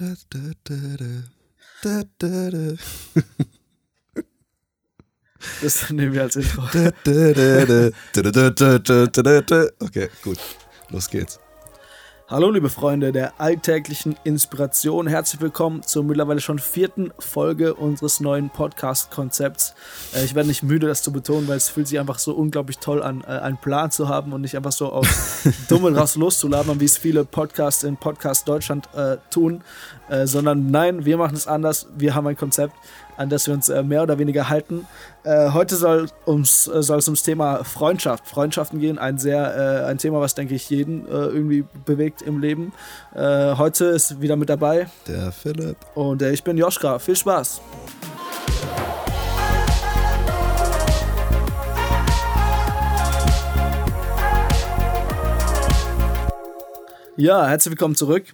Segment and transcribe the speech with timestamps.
[0.00, 1.04] Da, da, da, da.
[1.82, 2.74] Da, da, da.
[5.60, 6.62] Das nehmen wir als Intro.
[9.78, 10.38] Okay, gut.
[10.88, 11.38] Los geht's.
[12.30, 18.50] Hallo liebe Freunde der alltäglichen Inspiration, herzlich willkommen zur mittlerweile schon vierten Folge unseres neuen
[18.50, 19.74] Podcast-Konzepts.
[20.14, 22.78] Äh, ich werde nicht müde, das zu betonen, weil es fühlt sich einfach so unglaublich
[22.78, 26.78] toll an, äh, einen Plan zu haben und nicht einfach so auf Dummen raus loszulabern,
[26.78, 29.64] wie es viele Podcasts in Podcast Deutschland äh, tun,
[30.08, 32.76] äh, sondern nein, wir machen es anders, wir haben ein Konzept,
[33.20, 34.86] an das wir uns äh, mehr oder weniger halten.
[35.24, 38.98] Äh, heute soll, ums, äh, es ums Thema Freundschaft, Freundschaften gehen.
[38.98, 42.72] Ein sehr, äh, ein Thema, was denke ich jeden äh, irgendwie bewegt im Leben.
[43.14, 45.76] Heute ist wieder mit dabei Der Philipp.
[45.94, 46.98] und ich bin Joschka.
[46.98, 47.60] Viel Spaß.
[57.16, 58.24] Ja, herzlich willkommen zurück.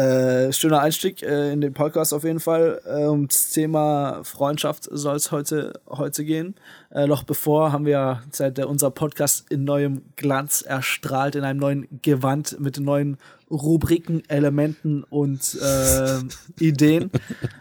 [0.00, 2.80] Äh, schöner Einstieg äh, in den Podcast auf jeden Fall.
[2.86, 6.54] Äh, ums Thema Freundschaft soll es heute, heute gehen.
[6.90, 11.60] Äh, noch bevor haben wir seit der, unser Podcast in neuem Glanz erstrahlt, in einem
[11.60, 13.18] neuen Gewand mit neuen
[13.50, 16.18] Rubriken, Elementen und äh,
[16.58, 17.10] Ideen.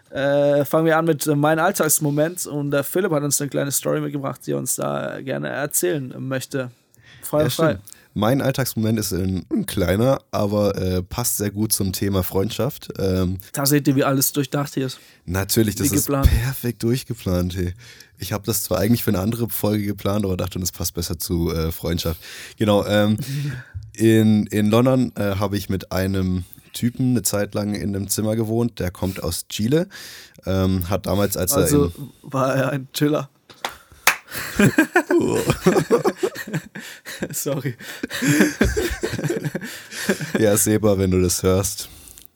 [0.09, 3.99] Äh, fangen wir an mit meinem Alltagsmoment und der Philipp hat uns eine kleine Story
[3.99, 6.71] mitgebracht, die er uns da gerne erzählen möchte.
[7.21, 7.69] Feuer Ja, frei.
[7.73, 7.98] stimmt.
[8.13, 12.89] Mein Alltagsmoment ist ein, ein kleiner, aber äh, passt sehr gut zum Thema Freundschaft.
[12.97, 14.99] Ähm, Da seht ihr, wie alles durchdacht hier ist.
[15.25, 16.27] natürlich, das Wie ist geplant.
[16.29, 17.55] perfekt durchgeplant.
[17.55, 17.73] Hey.
[18.17, 21.17] Ich habe das zwar eigentlich für eine andere Folge geplant, aber dachte, das passt besser
[21.19, 22.19] zu äh, Freundschaft.
[22.57, 22.85] Genau.
[22.85, 23.17] Ähm,
[23.93, 28.35] in, in London äh, habe ich mit einem Typen eine Zeit lang in einem Zimmer
[28.35, 28.79] gewohnt.
[28.79, 29.87] Der kommt aus Chile.
[30.45, 33.29] Ähm, hat damals, als er Also war er ein Chiller.
[37.31, 37.75] Sorry.
[40.39, 41.89] ja, Seba, wenn du das hörst.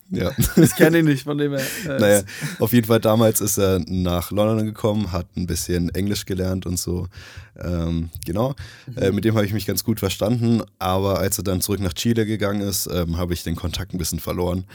[0.09, 0.31] Ja.
[0.57, 1.65] Ich kenne ihn nicht, von dem her.
[1.85, 2.21] Äh, Naja,
[2.59, 6.77] auf jeden Fall damals ist er nach London gekommen, hat ein bisschen Englisch gelernt und
[6.77, 7.07] so.
[7.59, 8.55] Ähm, genau,
[8.95, 11.93] äh, mit dem habe ich mich ganz gut verstanden, aber als er dann zurück nach
[11.93, 14.65] Chile gegangen ist, ähm, habe ich den Kontakt ein bisschen verloren.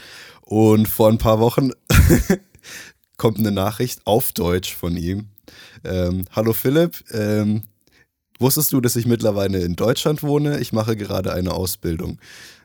[0.41, 1.71] Und vor ein paar Wochen
[3.17, 5.27] kommt eine Nachricht auf Deutsch von ihm.
[5.83, 7.63] Ähm, Hallo Philipp, ähm,
[8.39, 10.59] wusstest du, dass ich mittlerweile in Deutschland wohne?
[10.59, 12.19] Ich mache gerade eine Ausbildung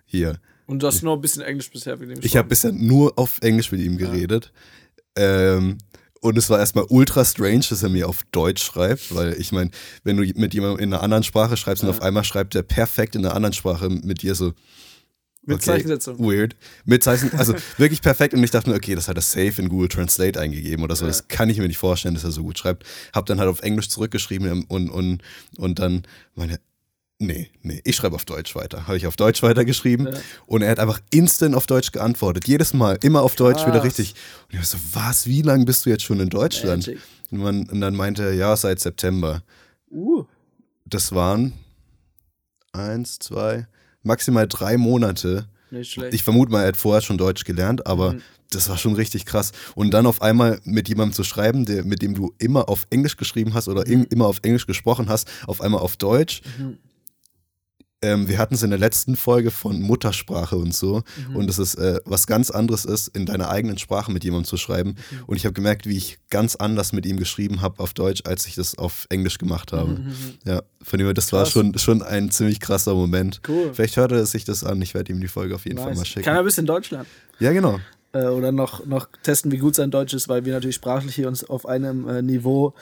[0.05, 0.39] hier.
[0.67, 3.41] Und du hast nur ein bisschen Englisch bisher mit dem Ich habe bisher nur auf
[3.43, 4.53] Englisch mit ihm geredet.
[5.17, 5.79] Ähm,
[6.21, 9.71] und es war erstmal ultra strange, dass er mir auf Deutsch schreibt, weil ich meine,
[10.05, 13.15] wenn du mit jemandem in einer anderen Sprache schreibst und auf einmal schreibt er perfekt
[13.15, 14.55] in einer anderen Sprache mit dir so.
[15.47, 16.19] Mit okay, Zeichensetzung.
[16.19, 16.57] Weird.
[16.85, 18.35] Mit Zeichen, also wirklich perfekt.
[18.35, 21.07] Und ich dachte mir, okay, das hat er safe in Google Translate eingegeben oder so.
[21.07, 22.85] Das kann ich mir nicht vorstellen, dass er so gut schreibt.
[23.13, 25.23] Hab dann halt auf Englisch zurückgeschrieben und, und,
[25.59, 26.03] und dann
[26.35, 26.59] meine,
[27.19, 28.87] nee, nee, ich schreibe auf Deutsch weiter.
[28.87, 30.19] Habe ich auf Deutsch weitergeschrieben Ja.
[30.47, 32.49] und er hat einfach instant auf Deutsch geantwortet.
[32.49, 33.85] Jedes Mal, immer auf Deutsch wieder Krass.
[33.85, 34.15] richtig.
[34.49, 36.87] Und ich war so, was, wie lange bist du jetzt schon in Deutschland?
[36.87, 37.03] Magic.
[37.31, 39.43] Und, man, und dann meinte er, ja, seit September.
[39.91, 40.25] Uh,
[40.87, 41.53] Das waren
[42.73, 43.67] eins, zwei,
[44.05, 45.47] maximal drei Monate.
[45.71, 46.15] nicht schlecht.
[46.15, 48.23] Ich vermute mal, er hat vorher schon Deutsch gelernt, aber Mhm.
[48.51, 49.51] das war schon richtig krass.
[49.75, 53.17] Und dann auf einmal mit jemandem zu schreiben, der, mit dem du immer auf Englisch
[53.17, 56.43] geschrieben hast oder im, immer auf Englisch gesprochen hast, auf einmal auf Deutsch.
[56.59, 56.79] Mhm.
[58.05, 61.03] Ähm, wir hatten es in der letzten Folge von Muttersprache und so.
[61.31, 61.37] Mhm.
[61.37, 64.57] Und es ist äh, was ganz anderes ist, in deiner eigenen Sprache mit jemandem zu
[64.57, 64.91] schreiben.
[65.11, 65.25] Mhm.
[65.27, 68.47] Und ich habe gemerkt, wie ich ganz anders mit ihm geschrieben habe auf Deutsch, als
[68.47, 69.99] ich das auf Englisch gemacht habe.
[70.45, 71.45] Ja, von dem das war Mhm.
[71.45, 71.53] Krass.
[71.53, 73.41] schon, schon ein ziemlich krasser Moment.
[73.49, 73.71] Cool.
[73.73, 74.81] Vielleicht hört er sich das an.
[74.83, 76.09] Ich werde ihm die Folge auf jeden Fall mal nice.
[76.09, 76.25] schicken.
[76.25, 77.07] Kann er ein bisschen Deutsch lernen.
[77.41, 77.81] Ja, genau.
[78.13, 81.27] Äh, oder noch, noch testen, wie gut sein Deutsch ist, weil wir natürlich sprachlich hier
[81.29, 82.75] uns auf einem äh, Niveau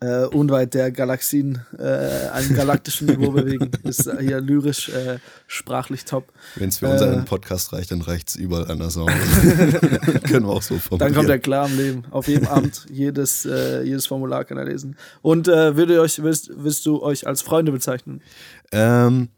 [0.00, 3.70] äh, unweit der Galaxien, äh, einem galaktischen Niveau bewegen.
[3.82, 6.32] Ist äh, hier lyrisch, äh, sprachlich top.
[6.54, 6.92] Wenn es für Äh.
[6.92, 9.06] unseren Podcast reicht, dann reicht es überall anders auch.
[10.28, 10.98] Können wir auch so formulieren.
[10.98, 12.04] Dann kommt er klar im Leben.
[12.10, 14.96] Auf jedem Amt, jedes, äh, jedes Formular kann er lesen.
[15.22, 18.22] Und äh, würde euch, willst, willst du euch als Freunde bezeichnen?
[18.70, 19.28] Ähm,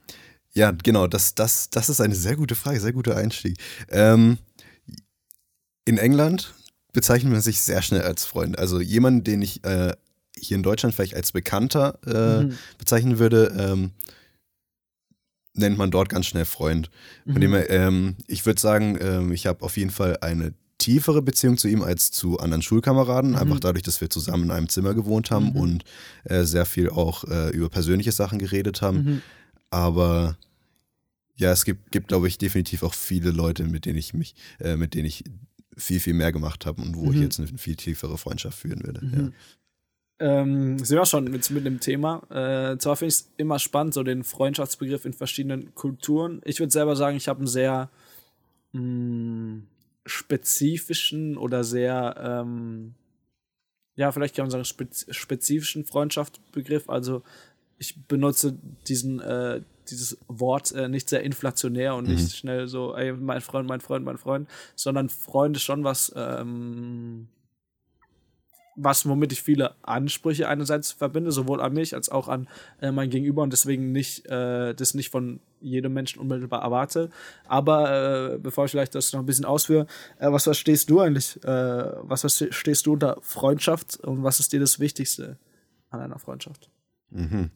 [0.53, 3.57] ja, genau, das, das, das ist eine sehr gute Frage, sehr guter Einstieg.
[3.89, 4.39] Ähm,
[5.87, 6.53] in England
[6.93, 8.59] bezeichnet man sich sehr schnell als Freund.
[8.59, 9.93] Also jemand, den ich äh,
[10.41, 12.59] hier in Deutschland vielleicht als Bekannter äh, Mhm.
[12.79, 13.91] bezeichnen würde, ähm,
[15.55, 16.91] nennt man dort ganz schnell Freund.
[17.25, 17.41] Von Mhm.
[17.41, 21.59] dem her, ähm, ich würde sagen, ähm, ich habe auf jeden Fall eine tiefere Beziehung
[21.59, 25.31] zu ihm als zu anderen Schulkameraden, einfach dadurch, dass wir zusammen in einem Zimmer gewohnt
[25.31, 25.57] haben Mhm.
[25.57, 25.85] und
[26.25, 28.97] äh, sehr viel auch äh, über persönliche Sachen geredet haben.
[29.05, 29.23] Mhm.
[29.69, 30.39] Aber
[31.37, 34.77] ja, es gibt, gibt glaube ich, definitiv auch viele Leute, mit denen ich mich, äh,
[34.77, 35.25] mit denen ich
[35.77, 37.23] viel, viel mehr gemacht habe und wo ich Mhm.
[37.23, 39.05] jetzt eine viel tiefere Freundschaft führen würde.
[39.05, 39.33] Mhm.
[40.21, 42.23] Ähm, sind wir schon mit, mit dem Thema.
[42.31, 46.43] Äh, zwar finde ich es immer spannend, so den Freundschaftsbegriff in verschiedenen Kulturen.
[46.45, 47.89] Ich würde selber sagen, ich habe einen sehr
[48.73, 49.63] mh,
[50.05, 52.95] spezifischen oder sehr, ähm,
[53.97, 56.91] ja, vielleicht kann man sagen, spez spezifischen Freundschaftsbegriff.
[56.91, 57.23] Also
[57.79, 62.15] ich benutze diesen, äh, dieses Wort äh, nicht sehr inflationär und mhm.
[62.15, 66.13] nicht schnell so, ey, mein Freund, mein Freund, mein Freund, sondern Freund ist schon was,
[66.15, 67.29] ähm,
[68.83, 72.49] was, womit ich viele Ansprüche einerseits verbinde, sowohl an mich als auch an
[72.81, 77.11] äh, mein Gegenüber und deswegen nicht, äh, das nicht von jedem Menschen unmittelbar erwarte.
[77.47, 79.87] Aber äh, bevor ich vielleicht das noch ein bisschen ausführe,
[80.19, 84.61] äh, was verstehst du eigentlich, äh, was verstehst du unter Freundschaft und was ist dir
[84.61, 85.39] das Wichtigste
[85.91, 86.71] an einer Freundschaft?
[87.11, 87.51] Mhm.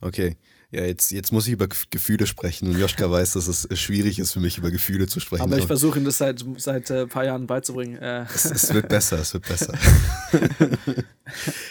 [0.00, 0.36] Okay.
[0.72, 4.32] Ja, jetzt, jetzt muss ich über Gefühle sprechen und Joschka weiß, dass es schwierig ist
[4.32, 5.42] für mich, über Gefühle zu sprechen.
[5.42, 7.96] Aber ich versuche ihn das seit, seit ein äh, paar Jahren beizubringen.
[7.98, 8.24] Äh.
[8.34, 9.74] Es, es, wird besser, es wird besser.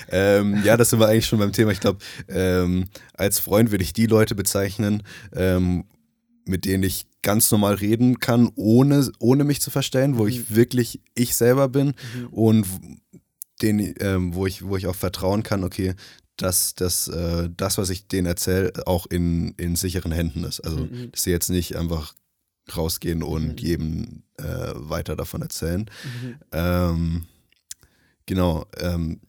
[0.09, 1.71] ähm, ja, das sind wir eigentlich schon beim Thema.
[1.71, 1.99] Ich glaube,
[2.29, 5.03] ähm, als Freund würde ich die Leute bezeichnen,
[5.33, 5.83] ähm,
[6.45, 10.29] mit denen ich ganz normal reden kann, ohne, ohne mich zu verstellen, wo mhm.
[10.29, 12.27] ich wirklich ich selber bin mhm.
[12.31, 12.67] und
[13.61, 15.95] den, ähm, wo, ich, wo ich auch vertrauen kann, okay,
[16.37, 20.59] dass, dass äh, das, was ich denen erzähle, auch in, in sicheren Händen ist.
[20.61, 21.11] Also, mhm.
[21.11, 22.13] dass sie jetzt nicht einfach
[22.75, 23.57] rausgehen und mhm.
[23.57, 25.89] jedem äh, weiter davon erzählen.
[26.21, 26.35] Mhm.
[26.51, 27.25] Ähm,
[28.25, 28.65] genau.
[28.79, 29.21] Ähm,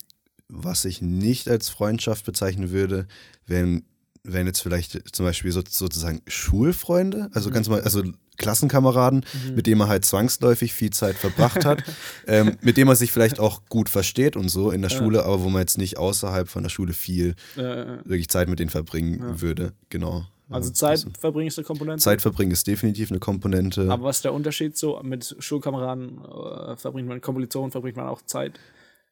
[0.48, 3.06] was ich nicht als Freundschaft bezeichnen würde,
[3.46, 3.84] wenn,
[4.22, 8.04] wenn jetzt vielleicht zum Beispiel so, sozusagen Schulfreunde, also ganz mal, also
[8.36, 9.54] Klassenkameraden, mhm.
[9.54, 11.82] mit dem er halt zwangsläufig viel Zeit verbracht hat,
[12.26, 14.98] ähm, mit dem er sich vielleicht auch gut versteht und so in der ja.
[14.98, 18.58] Schule, aber wo man jetzt nicht außerhalb von der Schule viel ja, wirklich Zeit mit
[18.58, 19.72] denen verbringen würde.
[19.90, 20.26] Genau.
[20.48, 22.02] Also Zeit verbringen ist eine Komponente?
[22.02, 23.90] Zeit verbringen ist definitiv eine Komponente.
[23.90, 25.00] Aber was ist der Unterschied so?
[25.02, 28.60] Mit Schulkameraden äh, verbringt man, Kommilitonen verbringt man auch Zeit?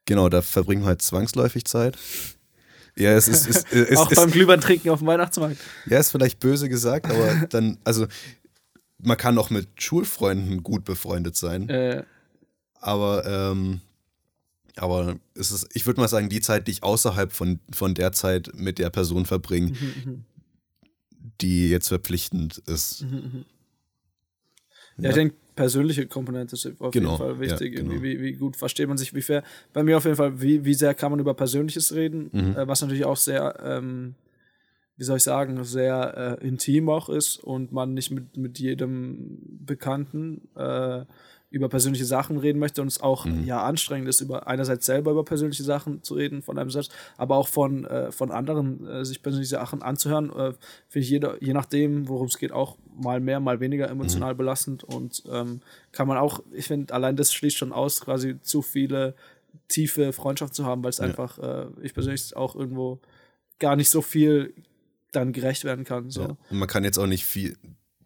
[0.04, 1.96] Genau, da verbringt man halt zwangsläufig Zeit.
[2.96, 3.48] Ja, es ist.
[3.48, 5.56] Es, es, auch es, beim Glühwein trinken auf dem Weihnachtsmarkt.
[5.86, 8.06] Ja, ist vielleicht böse gesagt, aber dann, also
[9.04, 11.68] man kann auch mit Schulfreunden gut befreundet sein.
[11.68, 12.04] Äh.
[12.80, 13.80] Aber, ähm,
[14.76, 18.12] aber es ist, ich würde mal sagen, die Zeit, die ich außerhalb von, von der
[18.12, 20.24] Zeit mit der Person verbringe, mhm, mhm.
[21.40, 23.02] die jetzt verpflichtend ist.
[23.02, 23.44] Mhm, mhm.
[24.98, 27.74] ja, ja, ich denke, persönliche Komponente ist auf genau, jeden Fall wichtig.
[27.74, 28.02] Ja, genau.
[28.02, 29.42] wie, wie, gut versteht man sich, wie fair.
[29.72, 32.56] Bei mir auf jeden Fall, wie, wie sehr kann man über Persönliches reden, mhm.
[32.56, 34.14] äh, was natürlich auch sehr ähm,
[34.96, 39.38] wie soll ich sagen, sehr äh, intim auch ist und man nicht mit, mit jedem
[39.64, 41.04] Bekannten äh,
[41.54, 43.44] über persönliche Sachen reden möchte und es auch mhm.
[43.44, 47.36] ja anstrengend ist, über einerseits selber über persönliche Sachen zu reden von einem selbst, aber
[47.36, 50.52] auch von, äh, von anderen äh, sich persönliche Sachen anzuhören, äh,
[50.88, 54.38] finde ich jeder, je nachdem, worum es geht, auch mal mehr, mal weniger emotional mhm.
[54.38, 55.60] belastend und ähm,
[55.92, 59.14] kann man auch, ich finde, allein das schließt schon aus, quasi zu viele
[59.68, 61.04] tiefe Freundschaft zu haben, weil es ja.
[61.04, 62.98] einfach, äh, ich persönlich auch irgendwo
[63.60, 64.54] gar nicht so viel
[65.16, 66.10] dann gerecht werden kann.
[66.10, 66.22] So.
[66.22, 66.36] Ja.
[66.50, 67.56] Und man kann jetzt auch nicht viel,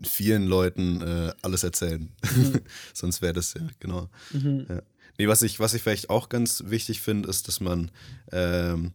[0.03, 2.11] vielen Leuten äh, alles erzählen.
[2.35, 2.61] Mhm.
[2.95, 4.09] Sonst wäre das ja, genau.
[4.33, 4.67] Mhm.
[4.69, 4.83] Ja.
[5.19, 7.91] Nee, was ich, was ich vielleicht auch ganz wichtig finde, ist, dass man,
[8.31, 8.93] ähm,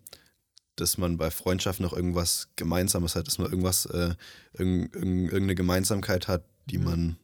[0.77, 4.15] dass man bei Freundschaft noch irgendwas Gemeinsames hat, dass man irgendwas, äh,
[4.53, 6.83] irg irgendeine Gemeinsamkeit hat, die mhm.
[6.85, 7.17] man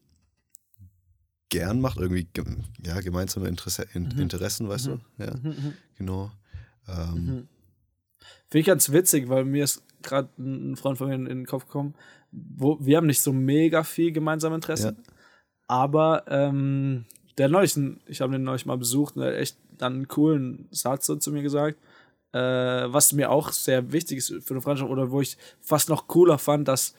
[1.47, 2.27] gern macht, irgendwie
[2.85, 4.19] ja, gemeinsame Interesse, in, mhm.
[4.19, 4.91] Interessen, weißt du?
[4.91, 5.01] Mhm.
[5.17, 6.31] Ja, mhm, genau.
[6.87, 7.47] Ähm,
[8.49, 11.45] Finde ich ganz witzig, weil mir ist gerade ein Freund von mir in, in, den
[11.45, 11.95] Kopf gekommen,
[12.31, 15.13] wo wir haben nicht so mega viel gemeinsame Interessen, ja.
[15.67, 17.05] aber ähm,
[17.37, 20.67] der neulich, ich habe den neulich mal besucht und er hat echt dann einen coolen
[20.71, 21.77] Satz so zu mir gesagt,
[22.33, 26.07] äh, was mir auch sehr wichtig ist für eine Freundschaft oder wo ich fast noch
[26.07, 26.93] cooler fand, dass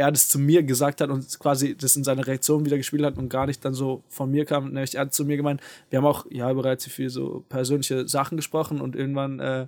[0.00, 3.18] er das zu mir gesagt hat und quasi das in seiner Reaktion wieder gespielt hat
[3.18, 4.72] und gar nicht dann so von mir kam.
[4.72, 5.60] Nämlich er hat zu mir gemeint,
[5.90, 9.66] wir haben auch ja bereits viel so persönliche Sachen gesprochen und irgendwann äh,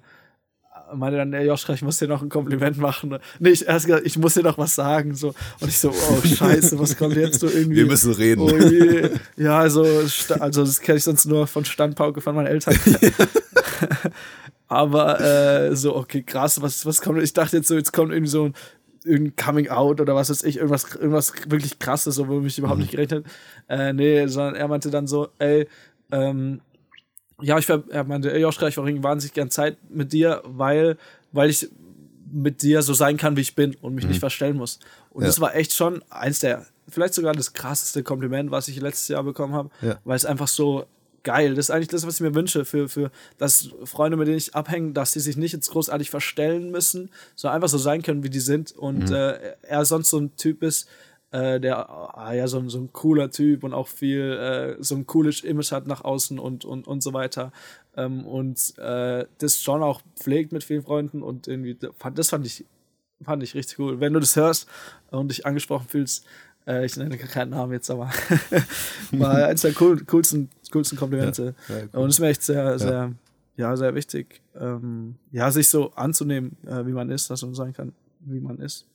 [0.95, 3.19] meinte dann, der Joschka, ich muss dir noch ein Kompliment machen.
[3.39, 5.15] Nee, ich, er hat gesagt, ich muss dir noch was sagen.
[5.15, 5.35] So.
[5.61, 7.77] Und ich so, oh scheiße, was kommt jetzt so irgendwie?
[7.77, 8.41] Wir müssen reden.
[8.41, 9.85] Oh, ja, also,
[10.39, 12.79] also das kenne ich sonst nur von Standpauke von meinen Eltern.
[14.69, 17.23] Aber äh, so, okay, krass, was, was kommt?
[17.23, 18.55] Ich dachte jetzt so, jetzt kommt irgendwie so ein
[19.05, 22.79] irgendein Coming Out oder was weiß ich, irgendwas, irgendwas wirklich krasses, so, wo mich überhaupt
[22.79, 22.83] mhm.
[22.83, 23.27] nicht gerechnet.
[23.69, 25.67] Äh, nee, sondern er meinte dann so, ey,
[26.13, 26.61] ähm,
[27.43, 30.97] ja, ich war, er meinte, Joschka, ich verbringe wahnsinnig gern Zeit mit dir, weil,
[31.33, 31.69] weil ich
[32.33, 34.11] mit dir so sein kann, wie ich bin und mich mhm.
[34.11, 34.79] nicht verstellen muss.
[35.11, 35.27] Und ja.
[35.27, 39.23] das war echt schon eins der, vielleicht sogar das krasseste Kompliment, was ich letztes Jahr
[39.23, 39.99] bekommen habe, ja.
[40.05, 40.87] weil es einfach so
[41.23, 41.55] geil.
[41.55, 44.55] Das ist eigentlich das, was ich mir wünsche für, für dass Freunde, mit denen ich
[44.55, 48.31] abhänge, dass sie sich nicht jetzt großartig verstellen müssen, sondern einfach so sein können, wie
[48.31, 48.73] die sind.
[48.73, 49.15] Und mhm.
[49.15, 50.89] äh, er sonst so ein Typ ist,
[51.33, 54.33] äh, der ah, ja so, so ein cooler Typ und auch viel
[54.79, 57.53] äh, so ein cooles Image hat nach außen und und und so weiter
[57.97, 61.77] ähm, und äh, das schon auch pflegt mit vielen Freunden und irgendwie
[62.15, 62.65] das fand ich
[63.25, 64.69] fand ich richtig cool wenn du das hörst
[65.11, 66.27] und dich angesprochen fühlst
[66.67, 68.11] Äh, ich nenne keinen Namen jetzt, aber
[69.13, 71.55] war eins der cool, coolsten, coolsten Komplimente.
[71.69, 72.01] Ja, ja, cool.
[72.01, 73.13] Und es ist mir echt sehr, sehr,
[73.57, 77.73] ja, sehr wichtig, ähm, ja, sich so anzunehmen, äh, wie man ist, dass man sein
[77.73, 78.87] kann, wie man ist.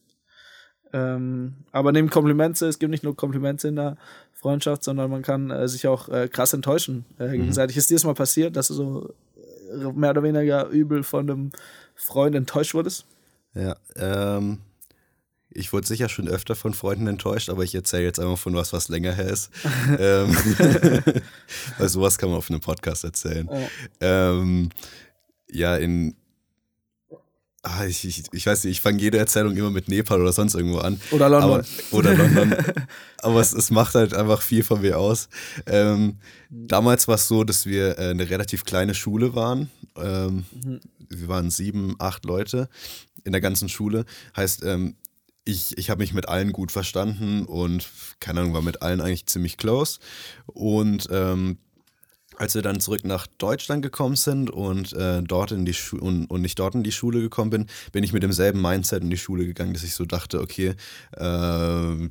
[0.93, 3.97] Ähm, aber neben Komplimente, es gibt nicht nur Komplimente in der
[4.33, 7.31] Freundschaft, sondern man kann äh, sich auch äh, krass enttäuschen äh, mhm.
[7.31, 7.75] gegenseitig.
[7.75, 7.79] Mhm.
[7.79, 9.13] Ist dir das mal passiert, dass du so
[9.71, 11.51] äh, mehr oder weniger übel von einem
[11.95, 13.05] Freund enttäuscht wurdest?
[13.53, 14.59] Ja, ähm,
[15.49, 18.73] ich wurde sicher schon öfter von Freunden enttäuscht, aber ich erzähle jetzt einfach von was,
[18.73, 19.49] was länger her ist.
[19.99, 20.35] ähm,
[21.79, 23.47] weil sowas kann man auf einem Podcast erzählen.
[23.49, 23.67] Oh.
[23.99, 24.69] Ähm,
[25.49, 26.15] ja, in
[27.69, 30.55] Ah, ich, ich, ich, weiß nicht, ich fange jede Erzählung immer mit Nepal oder sonst
[30.55, 31.01] irgendwo an.
[31.11, 31.51] Oder London.
[31.51, 32.55] Aber, oder London.
[33.21, 35.27] aber es, es, macht halt einfach viel von mir aus.
[35.65, 36.17] Ähm,
[36.49, 39.69] damals war es so, dass wir äh, eine relativ kleine Schule waren.
[39.97, 40.79] Ähm, mhm.
[41.09, 42.69] Wir waren sieben, acht Leute
[43.25, 44.05] in der ganzen Schule.
[44.37, 44.95] Heißt, ähm,
[45.43, 47.89] ich, ich habe mich mit allen gut verstanden und
[48.21, 49.99] keine Ahnung, war mit allen eigentlich ziemlich close.
[50.45, 51.57] Und ähm,
[52.37, 56.27] als wir dann zurück nach Deutschland gekommen sind und äh, dort in die Schu und,
[56.27, 59.17] und nicht dort in die Schule gekommen bin, bin ich mit demselben Mindset in die
[59.17, 60.75] Schule gegangen, dass ich so dachte, okay,
[61.15, 62.09] äh,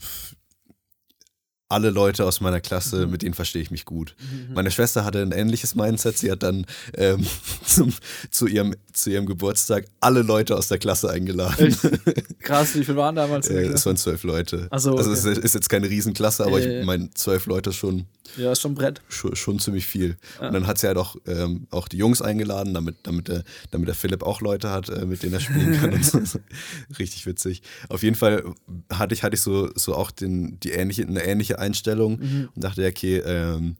[1.68, 3.12] alle Leute aus meiner Klasse, mhm.
[3.12, 4.14] mit denen verstehe ich mich gut.
[4.20, 4.54] Mhm.
[4.54, 6.16] Meine Schwester hatte ein ähnliches Mindset.
[6.16, 6.64] Sie hat dann
[6.94, 7.26] ähm,
[7.64, 7.92] zum,
[8.30, 11.66] zu, ihrem, zu ihrem Geburtstag alle Leute aus der Klasse eingeladen.
[11.66, 12.38] Echt?
[12.40, 13.48] Krass, wie viele waren damals?
[13.48, 14.68] Äh, es waren zwölf Leute.
[14.76, 14.98] So, okay.
[14.98, 18.06] Also es ist jetzt keine Riesenklasse, aber äh, ich meine, zwölf Leute schon.
[18.36, 19.02] Ja, ist schon Brett.
[19.08, 20.16] Schon, schon ziemlich viel.
[20.40, 20.48] Ja.
[20.48, 23.88] Und dann hat sie halt auch, ähm, auch die Jungs eingeladen, damit, damit, der, damit
[23.88, 26.02] der Philipp auch Leute hat, äh, mit denen er spielen kann.
[26.02, 26.20] so.
[26.98, 27.62] Richtig witzig.
[27.88, 28.44] Auf jeden Fall
[28.92, 32.48] hatte ich, hatte ich so, so auch den, die ähnliche, eine ähnliche Einstellung mhm.
[32.54, 33.76] und dachte, okay, ähm,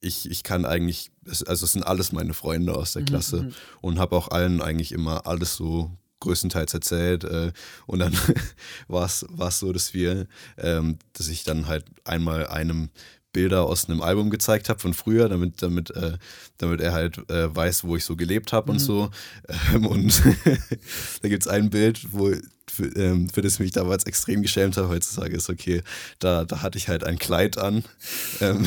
[0.00, 1.10] ich, ich kann eigentlich,
[1.46, 3.52] also es sind alles meine Freunde aus der mhm, Klasse mhm.
[3.80, 7.24] und habe auch allen eigentlich immer alles so größtenteils erzählt.
[7.24, 7.52] Äh,
[7.86, 8.14] und dann
[8.88, 10.26] war es so, dass wir,
[10.58, 12.90] ähm, dass ich dann halt einmal einem
[13.36, 16.16] Bilder aus einem Album gezeigt habe von früher, damit, damit, äh,
[16.56, 18.76] damit er halt äh, weiß, wo ich so gelebt habe mhm.
[18.76, 19.10] und so.
[19.74, 20.22] Ähm, und
[21.22, 22.32] da gibt es ein Bild, wo
[22.68, 24.88] für, ähm, für das ich mich damals extrem geschämt habe.
[24.88, 25.82] Heutzutage ist okay,
[26.18, 27.84] da, da hatte ich halt ein Kleid an.
[28.40, 28.66] Ähm,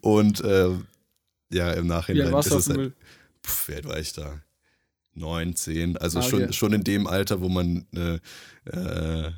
[0.00, 0.70] und äh,
[1.50, 2.92] ja, im Nachhinein ist es halt,
[3.44, 4.40] pf, wie alt war ich da?
[5.14, 6.30] Neun, zehn, also ah, okay.
[6.30, 8.18] schon, schon in dem Alter, wo man äh,
[8.70, 9.32] äh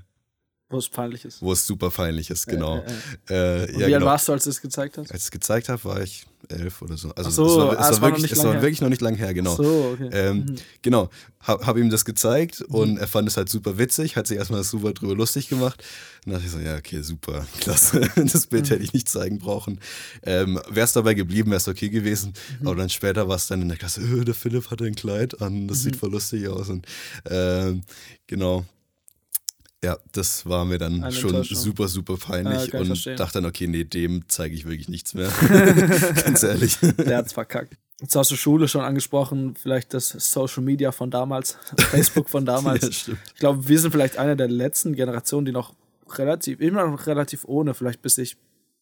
[0.71, 1.41] wo es peinlich ist.
[1.41, 2.85] Wo es super peinlich ist, genau.
[3.29, 3.79] Äh, äh, äh.
[3.79, 4.07] Wie alt genau.
[4.07, 5.11] warst du, als du es gezeigt hast?
[5.11, 7.11] Als ich es gezeigt habe, war ich elf oder so.
[7.15, 9.17] Also so, es war, es ah, war, war wirklich, es war wirklich noch nicht lang
[9.17, 9.57] her, genau.
[9.57, 10.11] So, okay.
[10.13, 10.57] Ähm, mhm.
[10.83, 11.09] Genau,
[11.41, 12.75] habe hab ihm das gezeigt mhm.
[12.75, 15.83] und er fand es halt super witzig, hat sich erstmal super drüber lustig gemacht.
[16.27, 18.01] Und dachte ich so, ja, okay, super, klasse.
[18.17, 18.69] Das Bild mhm.
[18.69, 19.81] hätte ich nicht zeigen brauchen.
[20.23, 22.35] Ähm, wäre es dabei geblieben, wäre es okay gewesen.
[22.61, 22.67] Mhm.
[22.67, 25.41] Aber dann später war es dann in der Klasse, äh, der Philipp hat ein Kleid
[25.41, 25.99] an, das sieht mhm.
[25.99, 26.69] voll lustig aus.
[26.69, 26.87] Und
[27.31, 27.83] ähm,
[28.27, 28.67] genau,
[29.85, 33.17] ja, das war mir dann Eine schon super, super peinlich ah, und verstehen.
[33.17, 35.31] dachte dann, okay, nee, dem zeige ich wirklich nichts mehr.
[36.25, 36.79] Ganz ehrlich.
[36.81, 37.77] Der hat's verkackt.
[38.01, 43.07] Jetzt hast du Schule schon angesprochen, vielleicht das Social Media von damals, Facebook von damals.
[43.07, 43.15] ja.
[43.35, 45.75] Ich glaube, wir sind vielleicht eine der letzten Generationen, die noch
[46.11, 48.37] relativ, immer noch relativ ohne, vielleicht bis ich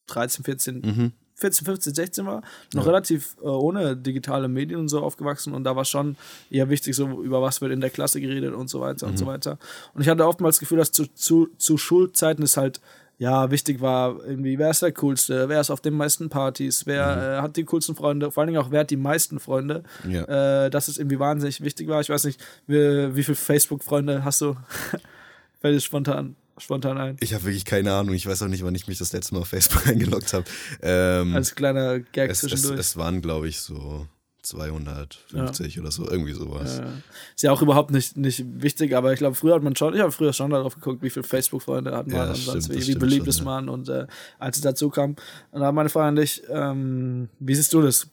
[0.07, 1.13] 13, 14, mhm.
[1.37, 2.91] 14, 15, 16 war, noch ja.
[2.91, 6.17] relativ äh, ohne digitale Medien und so aufgewachsen und da war schon
[6.51, 9.13] eher wichtig, so über was wird in der Klasse geredet und so weiter mhm.
[9.13, 9.59] und so weiter.
[9.95, 12.81] Und ich hatte oftmals das Gefühl, dass zu, zu, zu Schulzeiten es halt
[13.19, 17.17] ja, wichtig war, irgendwie, wer ist der Coolste, wer ist auf den meisten Partys, wer
[17.17, 17.23] mhm.
[17.23, 19.85] äh, hat die coolsten Freunde, vor allen Dingen auch, wer hat die meisten Freunde.
[20.07, 20.65] Ja.
[20.65, 22.01] Äh, dass es irgendwie wahnsinnig wichtig war.
[22.01, 24.57] Ich weiß nicht, wie, wie viele Facebook-Freunde hast du?
[25.61, 27.17] Fällt spontan spontan ein?
[27.21, 28.15] Ich habe wirklich keine Ahnung.
[28.15, 30.45] Ich weiß auch nicht, wann ich mich das letzte Mal auf Facebook eingeloggt habe.
[30.83, 32.79] Ähm, Als kleiner Gag es, zwischendurch.
[32.79, 34.07] Es, es waren, glaube ich, so
[34.47, 35.83] 250 ja.
[35.83, 36.79] oder so, irgendwie sowas.
[36.79, 36.87] Ja.
[37.35, 40.01] Ist ja auch überhaupt nicht, nicht wichtig, aber ich glaube, früher hat man schon, ich
[40.01, 42.95] habe früher schon darauf geguckt, wie viele Facebook-Freunde hat man ja, und sonst wie, wie
[42.95, 44.07] beliebt ist man und äh,
[44.39, 45.17] als es dazu kam.
[45.51, 48.09] Und da meine Frage an dich, ähm, wie siehst du das?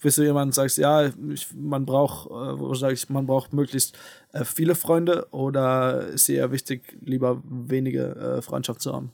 [0.00, 3.96] Bist du jemand, sagst, ja, ich, man braucht, äh, wo sag ich, man braucht möglichst
[4.32, 9.12] äh, viele Freunde oder ist eher wichtig, lieber wenige äh, Freundschaft zu haben?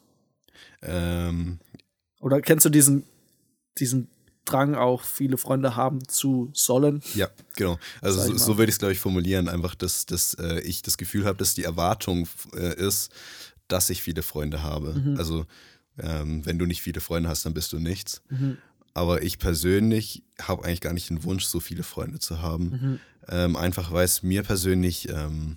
[0.83, 1.59] Ähm.
[2.21, 3.05] Oder kennst du diesen,
[3.79, 4.09] diesen
[4.45, 7.03] Drang auch, viele Freunde haben zu sollen?
[7.15, 7.79] Ja, genau.
[8.01, 9.49] Also so, so würde ich es, glaube ich, formulieren.
[9.49, 13.13] Einfach, dass, dass äh, ich das Gefühl habe, dass die Erwartung äh, ist,
[13.69, 14.95] dass ich viele Freunde habe.
[14.95, 15.17] Mhm.
[15.17, 15.47] Also
[15.99, 18.23] ähm, wenn du nicht viele Freunde hast, dann bist du nichts.
[18.31, 18.59] Mhm.
[18.95, 22.65] Aber ich persönlich habe eigentlich gar nicht den Wunsch, so viele Freunde zu haben.
[22.65, 23.01] Mhm.
[23.29, 25.57] Ähm, einfach weil es mir persönlich, ähm,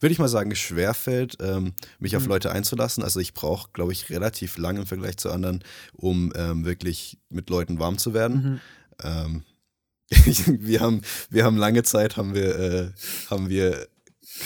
[0.00, 2.18] würde ich mal sagen, schwerfällt, ähm, mich mhm.
[2.18, 3.04] auf Leute einzulassen.
[3.04, 5.62] Also ich brauche, glaube ich, relativ lange im Vergleich zu anderen,
[5.92, 8.42] um ähm, wirklich mit Leuten warm zu werden.
[8.42, 8.60] Mhm.
[9.02, 9.42] Ähm,
[10.60, 12.90] wir, haben, wir haben lange Zeit, haben wir, äh,
[13.30, 13.86] haben wir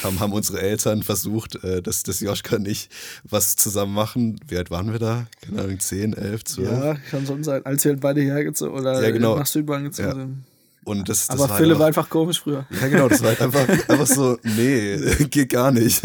[0.03, 2.91] haben, haben unsere Eltern versucht, äh, dass, dass Joschka nicht
[3.23, 4.39] was zusammen machen.
[4.47, 5.27] Wie alt waren wir da?
[5.41, 6.69] Keine Ahnung, 10, 11, 12?
[6.69, 7.65] Ja, kann schon sein.
[7.65, 9.37] Als wir halt beide hergezogen oder Ja, genau.
[9.37, 10.15] nach Südbahn gezogen Ja.
[10.15, 10.43] sind.
[10.89, 12.65] Und das, das Aber war Philipp halt war einfach, komisch früher.
[12.71, 14.97] Ja, genau, das war halt einfach, einfach so, nee,
[15.29, 16.01] geht gar nicht.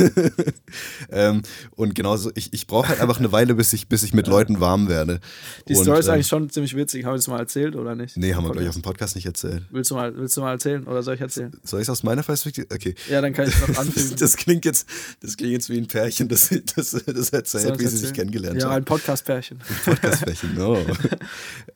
[1.10, 1.40] ähm,
[1.74, 4.60] und genauso, ich, ich brauche halt einfach eine Weile, bis ich, bis ich mit Leuten
[4.60, 5.20] warm werde.
[5.68, 7.06] Die Story ist ähm, eigentlich schon ziemlich witzig.
[7.06, 8.18] Haben wir das mal erzählt oder nicht?
[8.18, 9.62] Nee, haben wir, glaube ich, auf dem Podcast nicht erzählt.
[9.70, 11.52] Willst du, mal, willst du mal erzählen oder soll ich erzählen?
[11.62, 12.66] Soll ich es aus meiner Perspektive?
[12.70, 12.94] Okay.
[13.08, 14.16] Ja, dann kann ich noch anfügen.
[14.18, 14.86] das, klingt jetzt,
[15.22, 18.12] das klingt jetzt wie ein Pärchen, das, das, das erzählt, wie ich sie sich erzählen?
[18.30, 18.74] kennengelernt Ja, haben.
[18.74, 19.60] ein Podcast-Pärchen.
[19.86, 20.76] Podcast-Pärchen, no.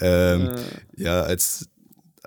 [0.00, 1.02] ähm, Äh.
[1.02, 1.68] Ja, als,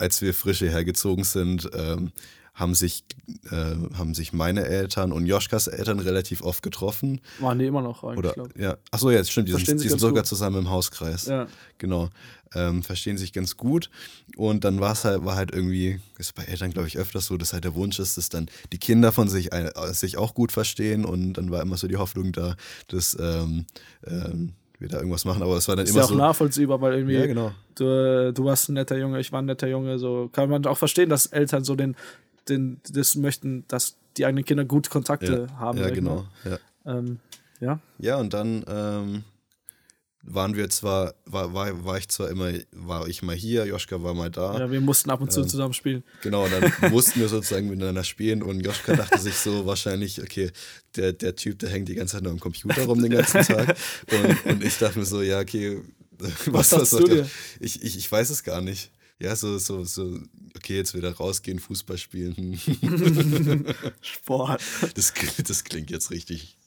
[0.02, 2.12] als wir frisch hierher gezogen sind, ähm,
[2.54, 3.06] haben sich,
[3.50, 7.22] äh, haben sich meine Eltern und Joschkas Eltern relativ oft getroffen.
[7.40, 9.90] Waren die immer noch eigentlich, Oder, glaub ja, achso, ja, stimmt, die Verstehen sind, die
[9.90, 10.28] sind sogar gut.
[10.28, 11.28] zusammen im Hauskreis.
[11.28, 11.48] Ja.
[11.78, 12.10] Genau.
[12.54, 13.90] Ähm, verstehen sich ganz gut.
[14.36, 17.38] Und dann war es halt, war halt irgendwie, ist bei Eltern, glaube ich, öfters so,
[17.38, 20.52] dass halt der Wunsch ist, dass dann die Kinder von sich, äh, sich auch gut
[20.52, 21.06] verstehen.
[21.06, 22.58] Und dann war immer so die Hoffnung da,
[22.90, 23.66] dass ähm,
[24.06, 25.42] ähm, wir da irgendwas machen.
[25.44, 26.16] Aber es war dann Ist immer ja auch so.
[26.16, 27.52] nachvollziehbar, weil irgendwie Ja, genau.
[27.76, 29.98] du, du warst ein netter Junge, ich war ein netter Junge.
[30.00, 31.96] So kann man auch verstehen, dass Eltern so den,
[32.50, 35.78] den das möchten, dass die eigenen Kinder gut Kontakte Ja, haben.
[35.78, 36.26] ja ich genau.
[36.44, 36.58] Ja.
[36.98, 37.20] Ähm,
[37.62, 37.80] ja.
[38.00, 39.24] ja, und dann ähm,
[40.24, 44.14] waren wir zwar, war, war, war ich zwar immer, war ich mal hier, Joschka war
[44.14, 44.58] mal da.
[44.60, 46.04] ja, wir mussten ab und Ähm, zu zusammen spielen.
[46.22, 50.52] Genau, dann mussten wir sozusagen miteinander spielen und Joschka dachte sich so wahrscheinlich, okay,
[50.96, 53.76] der, der Typ, der hängt die ganze Zeit nur am Computer rum den ganzen Tag.
[54.12, 55.82] Und, und ich dachte mir so, ja, okay,
[56.46, 57.30] was, dachtest soll du dir?
[57.60, 58.92] Ich, ich, ich weiß es gar nicht.
[59.20, 60.20] Ja, so, so, so,
[60.56, 62.60] okay, jetzt wieder rausgehen, Fußball spielen.
[64.02, 64.62] Sport.
[64.96, 66.58] Das, klingt- das klingt jetzt richtig.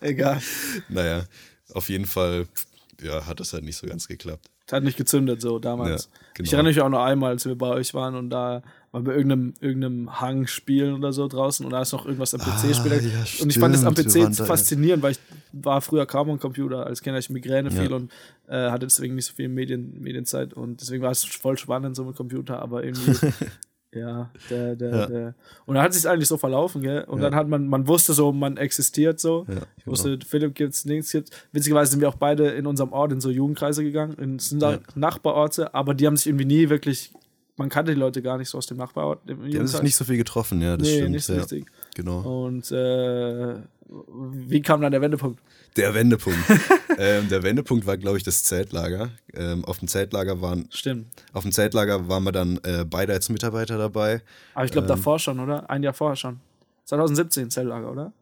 [0.00, 0.40] Egal.
[0.88, 1.24] Naja,
[1.74, 2.46] auf jeden Fall,
[3.02, 4.48] ja, hat das halt nicht so ganz geklappt.
[4.70, 6.10] Hat nicht gezündet so damals.
[6.12, 6.46] Ja, genau.
[6.46, 9.14] Ich erinnere mich auch noch einmal, als wir bei euch waren und da waren wir
[9.14, 12.74] irgendeinem, irgendeinem Hang spielen oder so draußen und da ist noch irgendwas am PC Ah,
[12.74, 13.10] spielen.
[13.10, 15.18] ja, und ich fand das am PC faszinierend, weil ich
[15.52, 17.80] war früher kaum am Computer, als Kind hatte ich Migräne Ja.
[17.80, 18.12] viel und
[18.46, 22.04] äh, hatte deswegen nicht so viel Medien, Medienzeit und deswegen war es voll spannend so
[22.04, 23.12] mit Computer, aber irgendwie
[23.94, 25.06] Ja, der, der, Ja.
[25.06, 25.34] der.
[25.64, 27.04] Und dann hat sich eigentlich so verlaufen, gell?
[27.04, 27.30] Und Ja.
[27.30, 29.46] dann hat man, man wusste so, man existiert so.
[29.48, 31.30] Ja, Ich wusste, Philipp gibt's, nichts gibt's.
[31.52, 34.78] Witzigerweise sind wir auch beide in unserem Ort in so Jugendkreise gegangen, in sind da.
[34.94, 37.12] Nachbarorte, aber die haben sich irgendwie nie wirklich,
[37.56, 39.20] man kannte die Leute gar nicht so aus dem Nachbarort.
[39.26, 41.10] im Die haben sich nicht so viel getroffen, ja, das nee, stimmt.
[41.12, 41.38] nicht so ja.
[41.38, 41.66] richtig.
[41.94, 42.44] Genau.
[42.44, 43.54] Und äh,
[43.88, 45.40] wie kam dann der Wendepunkt?
[45.76, 46.38] Der Wendepunkt.
[46.98, 49.10] ähm, der Wendepunkt war, glaube ich, das Zeltlager.
[49.34, 51.06] Ähm, auf dem Zeltlager waren, Stimmt.
[51.32, 54.22] auf dem Zeltlager waren wir dann äh, beide als Mitarbeiter dabei.
[54.54, 54.96] Aber ich glaube Ähm.
[54.96, 55.68] davor schon, oder?
[55.70, 56.40] Ein Jahr vorher schon.
[56.84, 58.12] 2017 Zeltlager, oder?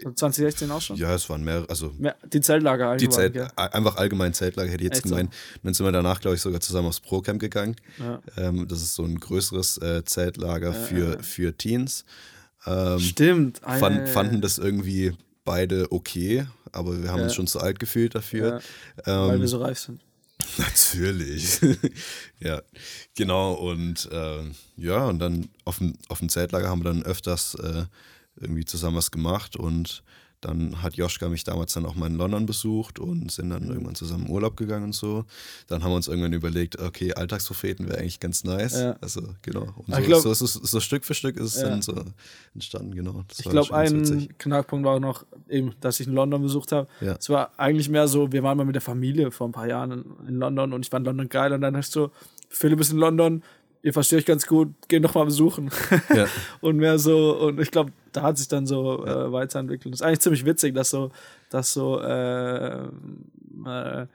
[0.00, 0.96] So 2016 auch schon?
[0.96, 3.48] Ja, es waren mehrere, also Mehr, die Zeltlager die allgemein, Zelt, gell?
[3.56, 5.16] a- einfach allgemein Zeltlager hätte ich jetzt Echt so?
[5.16, 5.30] gemeint.
[5.56, 7.74] Und dann sind wir danach, glaube ich, sogar zusammen aufs Pro-Camp gegangen.
[7.98, 8.20] Ja.
[8.36, 12.04] Ähm, das ist so ein größeres äh, Zeltlager für, für Teens.
[12.68, 13.60] Ähm, Stimmt.
[13.64, 14.12] Ah, fand, ja, ja, ja.
[14.12, 15.12] Fanden das irgendwie
[15.44, 17.24] beide okay, aber wir haben Ja.
[17.24, 18.60] uns schon zu alt gefühlt dafür.
[19.04, 20.00] Weil Ähm, wir so reif sind.
[20.58, 21.58] Natürlich.
[22.40, 22.62] ja,
[23.16, 23.54] genau.
[23.54, 27.84] Und ähm, ja, und dann auf dem, auf dem Zeltlager haben wir dann öfters äh,
[28.40, 30.02] irgendwie zusammen was gemacht und
[30.40, 33.50] dann hat Joschka mich damals dann auch mal in London besucht und sind Mhm.
[33.52, 35.24] dann irgendwann zusammen in Urlaub gegangen und so.
[35.66, 38.78] Dann haben wir uns irgendwann überlegt, okay, Alltagspropheten wäre eigentlich ganz nice.
[38.80, 38.96] Ja.
[39.00, 39.66] Also genau.
[39.76, 41.68] Und so, glaub- so, es, so Stück für Stück ist es Ja.
[41.70, 41.94] dann so
[42.54, 43.24] entstanden, genau.
[43.28, 44.38] Das Ich glaube, ein witzig.
[44.38, 46.88] Knackpunkt war auch noch, eben, dass ich in London besucht habe.
[47.00, 47.16] Ja.
[47.18, 50.04] Es war eigentlich mehr so, wir waren mal mit der Familie vor ein paar Jahren
[50.28, 52.08] in, London und ich fand London geil und dann hast du,
[52.48, 53.42] Philipp ist in London,
[53.82, 55.70] ihr versteht euch ganz gut, geh doch mal besuchen.
[56.14, 56.26] Ja.
[56.60, 59.92] und mehr so, und ich glaube, da hat sich dann so äh, weiterentwickelt.
[59.94, 61.10] Das ist eigentlich ziemlich witzig, dass so,
[61.50, 62.82] dass so, äh,
[63.66, 64.06] äh,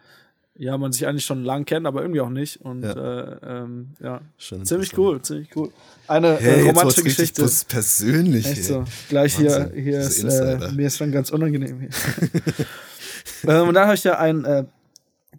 [0.55, 2.61] ja, man sich eigentlich schon lang kennt, aber irgendwie auch nicht.
[2.61, 2.91] Und Ja.
[2.93, 5.71] äh, ähm, ja, ziemlich cool, ziemlich cool.
[6.07, 7.41] Eine Hey, äh, jetzt romantische Geschichte.
[7.41, 8.45] pers- persönlich.
[8.45, 8.83] Echt so.
[9.09, 9.81] Gleich hier, Wahnsinn.
[9.83, 11.89] hier Diese ist, äh, mir ist schon ganz unangenehm hier.
[13.47, 14.63] ähm, und dann habe ich ja äh,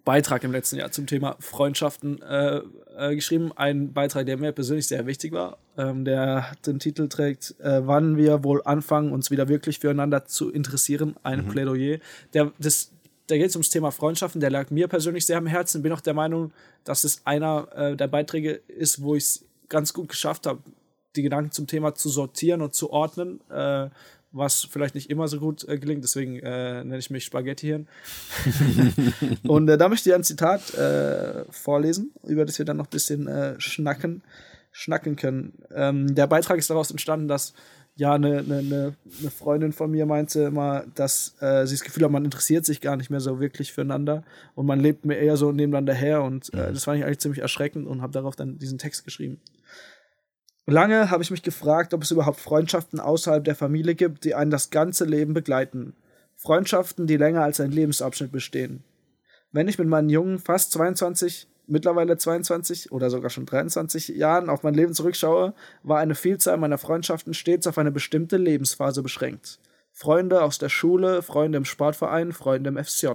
[0.05, 2.61] Beitrag im letzten Jahr zum Thema Freundschaften äh,
[2.97, 3.51] äh, geschrieben.
[3.55, 5.57] Ein Beitrag, der mir persönlich sehr wichtig war.
[5.77, 10.51] Ähm, der den Titel trägt, äh, wann wir wohl anfangen, uns wieder wirklich füreinander zu
[10.51, 11.15] interessieren.
[11.23, 11.97] Ein Plädoyer.
[12.33, 12.91] Der, das,
[13.27, 14.39] da geht es ums Thema Freundschaften.
[14.39, 15.81] Der lag mir persönlich sehr am Herzen.
[15.81, 19.91] Bin auch der Meinung, dass es einer äh, der Beiträge ist, wo ich es ganz
[19.91, 20.59] gut geschafft habe,
[21.15, 23.89] die Gedanken zum Thema zu sortieren und zu ordnen, äh,
[24.35, 26.03] was vielleicht nicht immer so gut äh, gelingt.
[26.03, 27.87] Deswegen äh, nenne ich mich Spaghetti-Hirn.
[29.47, 32.91] und äh, da möchte ich ein Zitat äh, vorlesen, über das wir dann noch ein
[32.91, 34.21] bisschen äh, schnacken,
[34.71, 35.53] schnacken können.
[35.73, 37.53] Ähm, der Beitrag ist daraus entstanden, dass
[37.95, 42.03] ja eine, eine, eine eine Freundin von mir meinte immer, dass äh, sie das Gefühl
[42.03, 45.37] hat, man interessiert sich gar nicht mehr so wirklich füreinander und man lebt mir eher
[45.37, 48.59] so nebeneinander her und äh, das fand ich eigentlich ziemlich erschreckend und habe darauf dann
[48.59, 49.39] diesen Text geschrieben.
[50.67, 54.49] Lange habe ich mich gefragt, ob es überhaupt Freundschaften außerhalb der Familie gibt, die einen
[54.49, 55.93] das ganze Leben begleiten.
[56.35, 58.83] Freundschaften, die länger als ein Lebensabschnitt bestehen.
[59.51, 64.63] Wenn ich mit meinen jungen, fast 22, mittlerweile 22 oder sogar schon 23 Jahren auf
[64.63, 69.59] mein Leben zurückschaue, war eine Vielzahl meiner Freundschaften stets auf eine bestimmte Lebensphase beschränkt.
[69.91, 73.07] Freunde aus der Schule, Freunde im Sportverein, Freunde im FSJ.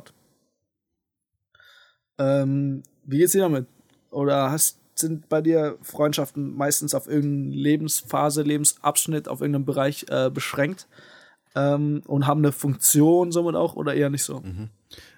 [2.19, 3.67] Ähm, wie geht's dir damit?
[4.11, 10.31] Oder hast, sind bei dir Freundschaften meistens auf irgendeine Lebensphase, Lebensabschnitt, auf irgendeinen Bereich äh,
[10.31, 10.87] beschränkt
[11.55, 14.41] ähm, und haben eine Funktion somit auch oder eher nicht so?
[14.41, 14.71] Mhm.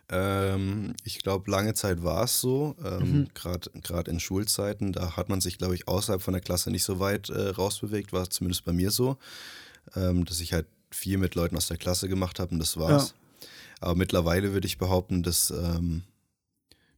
[0.09, 3.29] Ähm, ich glaube, lange Zeit war es so, ähm, Mhm.
[3.35, 7.01] gerade in Schulzeiten, da hat man sich, glaube ich, außerhalb von der Klasse nicht so
[7.01, 9.17] weit äh, rausbewegt, war zumindest bei mir so,
[9.97, 13.15] ähm, dass ich halt viel mit Leuten aus der Klasse gemacht habe und das war's.
[13.81, 16.03] Aber mittlerweile würde ich behaupten, dass, ähm,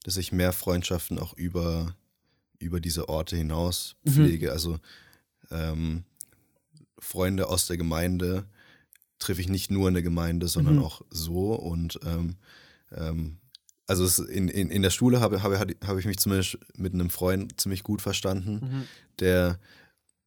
[0.02, 1.94] dass ich mehr Freundschaften auch über,
[2.58, 4.10] über diese Orte hinaus Mhm.
[4.10, 4.52] pflege.
[4.52, 4.78] Also
[5.50, 6.04] ähm,
[6.98, 8.46] Freunde aus der Gemeinde
[9.18, 10.82] treffe ich nicht nur in der Gemeinde, sondern Mhm.
[10.82, 11.54] auch so.
[11.54, 12.36] Und ähm,
[12.92, 13.36] ähm,
[13.86, 17.60] also in, in, in der Schule habe, habe, habe ich mich zumindest mit einem Freund
[17.60, 18.82] ziemlich gut verstanden, Mhm.
[19.20, 19.58] der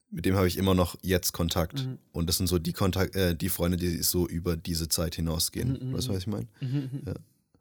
[0.09, 1.85] mit dem habe ich immer noch jetzt Kontakt.
[1.85, 1.97] Mhm.
[2.13, 5.89] Und das sind so die Kontakt, äh, die Freunde, die so über diese Zeit hinausgehen.
[5.89, 6.47] Mhm, Weißt du, was ich meine?
[7.05, 7.13] Ja.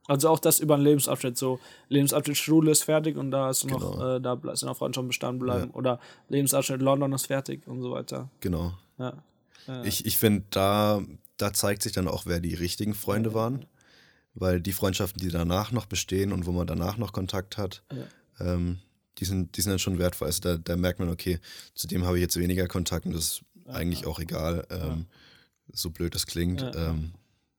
[0.09, 3.93] Also auch das über einen Lebensabschnitt, so Lebensabschnitt Schule ist fertig und da ist noch,
[3.93, 4.17] Genau.
[4.17, 5.71] äh, da sind noch Freundschaften bestanden bleiben.
[5.73, 8.31] Oder Lebensabschnitt London ist fertig und so weiter.
[8.41, 8.73] Genau.
[8.99, 9.15] Ja.
[9.67, 9.83] Ja.
[9.85, 11.03] Ich, ich finde, da,
[11.39, 13.65] da zeigt sich dann auch, wer die richtigen Freunde waren.
[14.39, 17.83] Weil die Freundschaften, die danach noch bestehen und wo man danach noch Kontakt hat,
[18.39, 18.81] ähm,
[19.17, 20.27] die, sind, die sind dann schon wertvoll.
[20.29, 21.41] Also da, da merkt man, okay,
[21.75, 25.07] zu dem habe ich jetzt weniger Kontakt und das ist eigentlich auch egal, ähm,
[25.73, 26.61] so blöd das klingt.
[26.61, 26.91] Ja.
[26.91, 27.13] Ähm,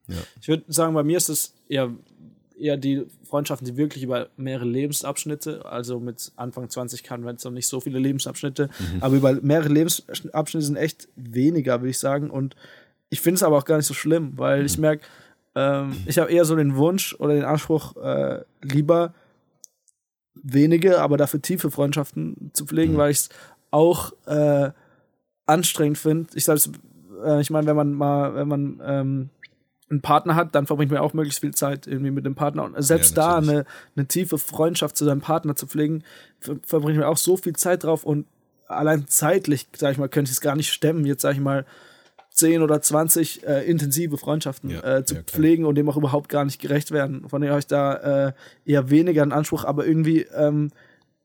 [0.07, 0.17] ja.
[0.39, 1.91] Ich würde sagen, bei mir ist es eher,
[2.59, 7.43] eher die Freundschaften, die wirklich über mehrere Lebensabschnitte, also mit Anfang 20 kann man jetzt
[7.43, 12.29] noch nicht so viele Lebensabschnitte, aber über mehrere Lebensabschnitte sind echt weniger, würde ich sagen.
[12.29, 12.55] Und
[13.09, 15.03] ich finde es aber auch gar nicht so schlimm, weil ich merke,
[15.55, 19.13] ähm, ich habe eher so den Wunsch oder den Anspruch, äh, lieber
[20.35, 23.29] wenige, aber dafür tiefe Freundschaften zu pflegen, weil ich es
[23.71, 24.71] auch äh,
[25.45, 26.27] anstrengend finde.
[26.35, 26.61] Ich sage
[27.25, 29.29] äh, ich meine, wenn man mal, wenn man ähm,
[29.89, 32.63] einen Partner hat, dann verbringt man auch möglichst viel Zeit irgendwie mit dem Partner.
[32.63, 36.03] Und selbst Ja, da eine, eine tiefe Freundschaft zu seinem Partner zu pflegen,
[36.39, 38.25] ver verbringt man auch so viel Zeit drauf und
[38.67, 41.65] allein zeitlich, sag ich mal, könnte ich es gar nicht stemmen, jetzt sag ich mal,
[42.31, 46.29] 10 oder 20 äh, intensive Freundschaften Ja, äh, zu ja, pflegen und dem auch überhaupt
[46.29, 47.27] gar nicht gerecht werden.
[47.29, 48.33] Von daher habe ich da äh,
[48.65, 50.69] eher weniger einen Anspruch, aber irgendwie ähm,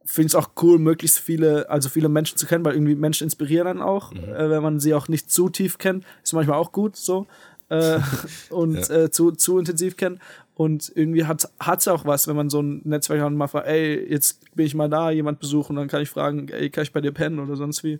[0.05, 3.25] finde ich es auch cool, möglichst viele, also viele Menschen zu kennen, weil irgendwie Menschen
[3.25, 4.25] inspirieren dann auch, Mhm.
[4.35, 6.05] äh, wenn man sie auch nicht zu tief kennt.
[6.23, 7.27] Ist manchmal auch gut so.
[7.73, 8.01] Äh,
[8.51, 9.05] und Ja.
[9.05, 10.21] äh, zu, zu intensiv kennen.
[10.55, 13.67] Und irgendwie hat es auch was, wenn man so ein Netzwerk hat und mal fragt,
[13.69, 16.93] ey, jetzt bin ich mal da, jemand besuchen, dann kann ich fragen, ey, kann ich
[16.93, 17.99] bei dir pennen oder sonst wie.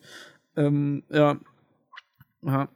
[0.57, 1.39] Ähm, ja.
[2.43, 2.69] ja.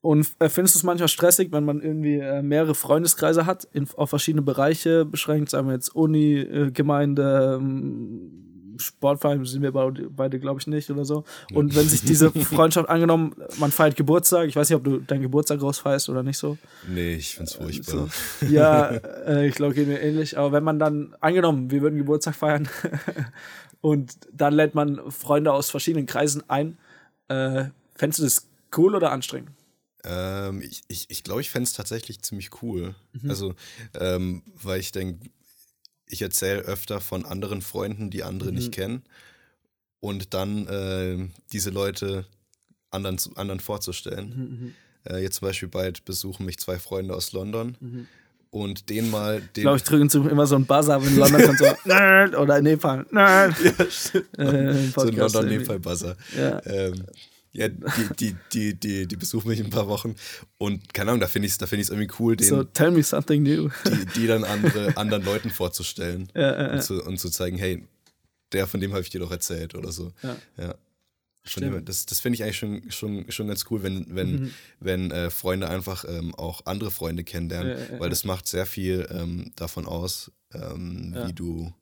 [0.00, 3.86] Und äh, findest du es manchmal stressig, wenn man irgendwie äh, mehrere Freundeskreise hat, in,
[3.96, 8.30] auf verschiedene Bereiche beschränkt, sagen wir jetzt Uni, äh, Gemeinde, ähm,
[8.78, 11.24] Sportverein sind wir beide, glaube ich, nicht oder so.
[11.52, 15.22] Und wenn sich diese Freundschaft angenommen, man feiert Geburtstag, ich weiß nicht, ob du deinen
[15.22, 16.58] Geburtstag groß feierst oder nicht so.
[16.88, 18.08] Nee, ich finde es furchtbar.
[18.40, 18.46] So.
[18.48, 20.38] Ja, äh, ich glaube, geht mir ähnlich.
[20.38, 22.68] Aber wenn man dann, angenommen, wir würden Geburtstag feiern
[23.80, 26.78] und dann lädt man Freunde aus verschiedenen Kreisen ein,
[27.28, 29.50] äh, fändest du das cool oder anstrengend?
[30.04, 32.94] Ähm, ich ich, ich glaube, ich fände es tatsächlich ziemlich cool.
[33.12, 33.30] Mhm.
[33.30, 33.54] Also,
[33.98, 35.28] ähm, weil ich denke,
[36.08, 38.54] ich erzähle öfter von anderen Freunden, die andere Mhm.
[38.56, 39.02] nicht kennen.
[40.00, 42.24] Und dann äh, diese Leute
[42.90, 44.28] anderen, anderen vorzustellen.
[44.28, 47.76] Mhm, Äh, jetzt zum Beispiel bald besuchen mich zwei Freunde aus London.
[48.50, 49.40] Und den mal.
[49.40, 51.64] Den, Ich glaube, ich drücke immer so einen Buzzer, wenn London kommt, so
[52.40, 53.54] oder in Nepal, Nerd.
[53.60, 55.58] Äh, so ein Podcast London irgendwie.
[55.58, 56.16] Nepal Buzzer.
[56.36, 56.64] Ja.
[56.66, 57.04] Ähm,
[57.52, 57.84] ja, die,
[58.18, 60.14] die, die, die, die besuchen mich in ein paar Wochen.
[60.58, 63.02] Und keine Ahnung, da finde ich es da find irgendwie cool, den, So, tell me
[63.02, 63.68] something new.
[63.86, 66.28] die, die dann andere, anderen Leuten vorzustellen.
[66.34, 66.72] Ja, ja, ja.
[66.74, 67.86] Und, zu, und zu zeigen, hey,
[68.52, 70.12] der von dem habe ich dir doch erzählt oder so.
[70.22, 70.36] Ja.
[70.56, 70.74] ja.
[71.56, 74.50] Dem, das das finde ich eigentlich schon, schon, schon ganz cool, wenn, wenn, Mhm.
[74.80, 79.52] wenn äh, Freunde einfach ähm, auch andere Freunde kennenlernen, weil das macht sehr viel ähm,
[79.56, 81.72] davon aus, ähm, wie, du,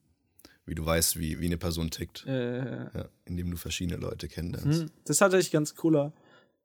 [0.67, 2.91] wie du weißt, wie, wie eine Person tickt, Äh, ja.
[2.95, 4.83] ja, indem du verschiedene Leute kennenlernst.
[4.83, 6.13] Hm, Das ist tatsächlich ganz cooler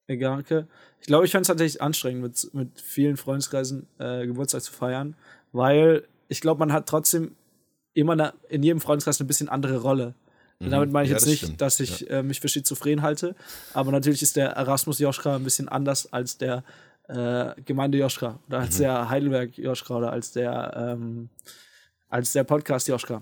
[0.08, 0.68] Gedanke.
[1.00, 5.16] Ich glaube, ich fände es tatsächlich anstrengend, mit, mit vielen Freundeskreisen äh, Geburtstag zu feiern,
[5.54, 7.36] weil ich glaube, man hat trotzdem
[7.94, 10.16] immer eine, in jedem Freundeskreis eine bisschen andere Rolle.
[10.60, 11.14] Und damit meine ich Mhm.
[11.14, 11.62] Ja, jetzt das nicht, stimmt.
[11.62, 13.36] dass ich äh, mich für schizophren halte,
[13.74, 16.64] aber natürlich ist der Erasmus Joschka ein bisschen anders als der
[17.08, 18.64] äh, Gemeinde Joschka oder Mhm.
[18.66, 21.30] als der Heidelberg Joschka oder als der ähm,
[22.12, 23.22] als der Podcast Joschka.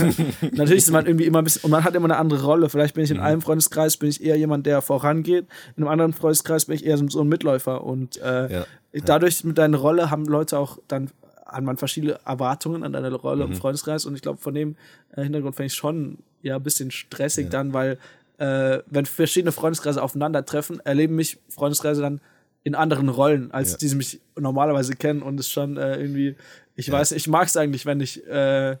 [0.52, 2.68] Natürlich ist man irgendwie immer ein bisschen, und man hat immer eine andere Rolle.
[2.68, 3.22] Vielleicht bin ich in mhm.
[3.22, 5.46] einem Freundeskreis, bin ich eher jemand, der vorangeht.
[5.76, 7.84] In einem anderen Freundeskreis bin ich eher so ein Mitläufer.
[7.84, 11.10] Und äh, ja, dadurch mit deiner Rolle haben Leute auch dann
[11.46, 13.52] an man verschiedene Erwartungen an deine Rolle mhm.
[13.52, 14.04] im Freundeskreis.
[14.04, 14.74] Und ich glaube, von dem
[15.14, 17.50] äh, Hintergrund fände ich schon ja ein bisschen stressig ja.
[17.50, 17.98] dann, weil
[18.38, 22.20] äh, wenn verschiedene Freundeskreise aufeinandertreffen, erleben mich Freundeskreise dann
[22.64, 23.78] in anderen Rollen, als ja.
[23.78, 26.34] die sie mich normalerweise kennen und es schon äh, irgendwie,
[26.74, 26.92] ich ja.
[26.92, 28.76] weiß, ich mag es eigentlich, wenn ich äh,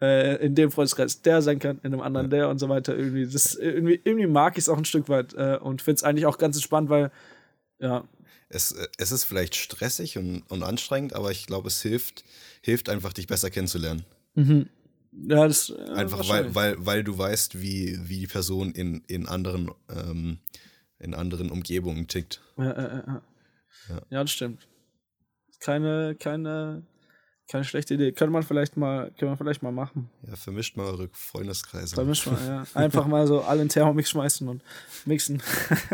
[0.00, 2.38] äh, in dem Freundeskreis der sein kann, in dem anderen ja.
[2.38, 2.96] der und so weiter.
[2.96, 6.04] Irgendwie, das, irgendwie, irgendwie mag ich es auch ein Stück weit äh, und finde es
[6.04, 7.10] eigentlich auch ganz entspannt, weil,
[7.78, 8.06] ja.
[8.48, 12.24] Es, äh, es ist vielleicht stressig und, und anstrengend, aber ich glaube, es hilft,
[12.62, 14.04] hilft einfach, dich besser kennenzulernen.
[14.34, 14.68] Mhm.
[15.12, 19.26] Ja, das, äh, Einfach weil, weil, weil du weißt, wie, wie die Person in, in,
[19.26, 20.38] anderen, ähm,
[20.98, 22.40] in anderen Umgebungen tickt.
[22.56, 23.22] Ja, ja, ja.
[24.10, 24.22] ja.
[24.22, 24.68] das stimmt.
[25.60, 26.84] Keine, keine
[27.48, 28.12] keine schlechte Idee.
[28.12, 30.10] Könnte man vielleicht mal, können wir vielleicht mal machen.
[30.28, 31.94] Ja, vermischt mal eure Freundeskreise.
[31.94, 32.66] Vermischt mal, ja.
[32.74, 34.62] Einfach mal so alle in Thermomix schmeißen und
[35.06, 35.42] mixen.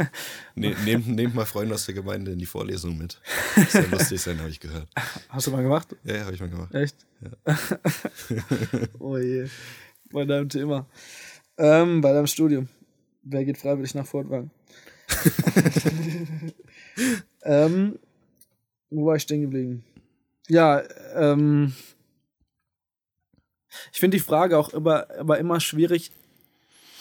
[0.57, 3.21] ne, nehmt, nehmt mal Freunde aus der Gemeinde in die Vorlesung mit.
[3.55, 4.89] Das soll lustig sein, habe ich gehört.
[5.29, 5.95] Hast du mal gemacht?
[6.03, 6.75] Ja, ja habe ich mal gemacht.
[6.75, 6.97] Echt?
[7.21, 7.57] Ja.
[8.99, 9.47] oh je.
[10.11, 10.87] Bei deinem Thema.
[11.57, 12.69] Ähm, bei deinem Studium.
[13.23, 14.51] Wer geht freiwillig nach Fortwagen?
[17.43, 17.99] ähm,
[18.91, 19.85] wo war ich stehen geblieben?
[20.49, 20.83] Ja,
[21.15, 21.75] ähm,
[23.93, 26.11] ich finde die Frage auch immer, aber immer schwierig,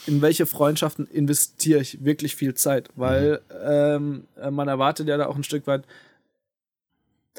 [0.05, 4.25] in welche Freundschaften investiere ich wirklich viel Zeit, weil mhm.
[4.41, 5.85] ähm, man erwartet ja da auch ein Stück weit,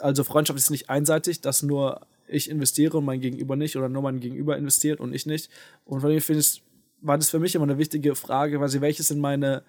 [0.01, 4.03] also Freundschaft ist nicht einseitig, dass nur ich investiere und mein Gegenüber nicht oder nur
[4.03, 5.51] mein Gegenüber investiert und ich nicht.
[5.85, 6.63] Und von dem finde ich,
[7.01, 9.63] war das für mich immer eine wichtige Frage, weil sie welches sind meine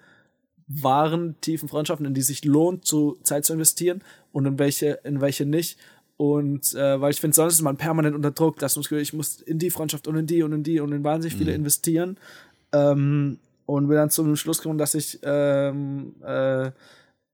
[0.68, 5.20] wahren, tiefen Freundschaften, in die sich lohnt, zu Zeit zu investieren und in welche, in
[5.20, 5.78] welche nicht.
[6.16, 9.40] Und äh, weil ich finde, sonst ist man permanent unter Druck, dass man ich muss
[9.42, 11.56] in die Freundschaft und in die und in die und in wahnsinnig viele mhm.
[11.56, 12.16] investieren.
[12.72, 16.70] Ähm, und bin dann zum Schluss gekommen, dass ich ähm, äh,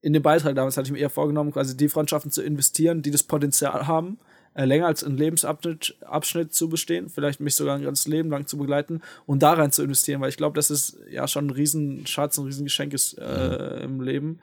[0.00, 3.10] in den Beitrag damals hatte ich mir eher vorgenommen, quasi die Freundschaften zu investieren, die
[3.10, 4.18] das Potenzial haben,
[4.54, 8.46] äh, länger als ein Lebensabschnitt Abschnitt zu bestehen, vielleicht mich sogar ein ganzes Leben lang
[8.46, 11.50] zu begleiten und da rein zu investieren, weil ich glaube, dass es ja schon ein
[11.50, 13.82] Riesenschatz, ein Riesengeschenk ist äh, mhm.
[13.82, 14.38] im Leben.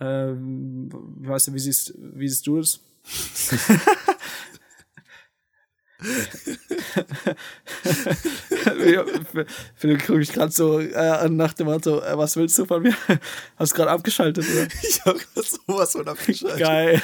[0.00, 0.88] Ähm,
[1.20, 2.80] weißt du, wie siehst, wie siehst du das?
[9.76, 12.94] Philipp gucke ich gerade so äh, nach dem Motto, äh, was willst du von mir?
[13.56, 14.66] Hast du gerade abgeschaltet, oder?
[14.82, 16.58] Ich habe gerade sowas von abgeschaltet.
[16.58, 17.00] Geil.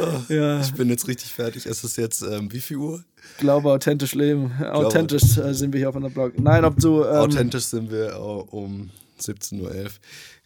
[0.00, 0.60] oh, ja.
[0.60, 1.66] Ich bin jetzt richtig fertig.
[1.66, 3.04] Es ist jetzt, ähm, wie viel Uhr?
[3.38, 4.52] Glaube, authentisch leben.
[4.64, 6.38] Authentisch äh, sind wir hier auf einer Blog.
[6.38, 7.04] Nein, ob du.
[7.04, 8.18] Ähm, authentisch sind wir
[8.50, 9.90] um 17.11 Uhr.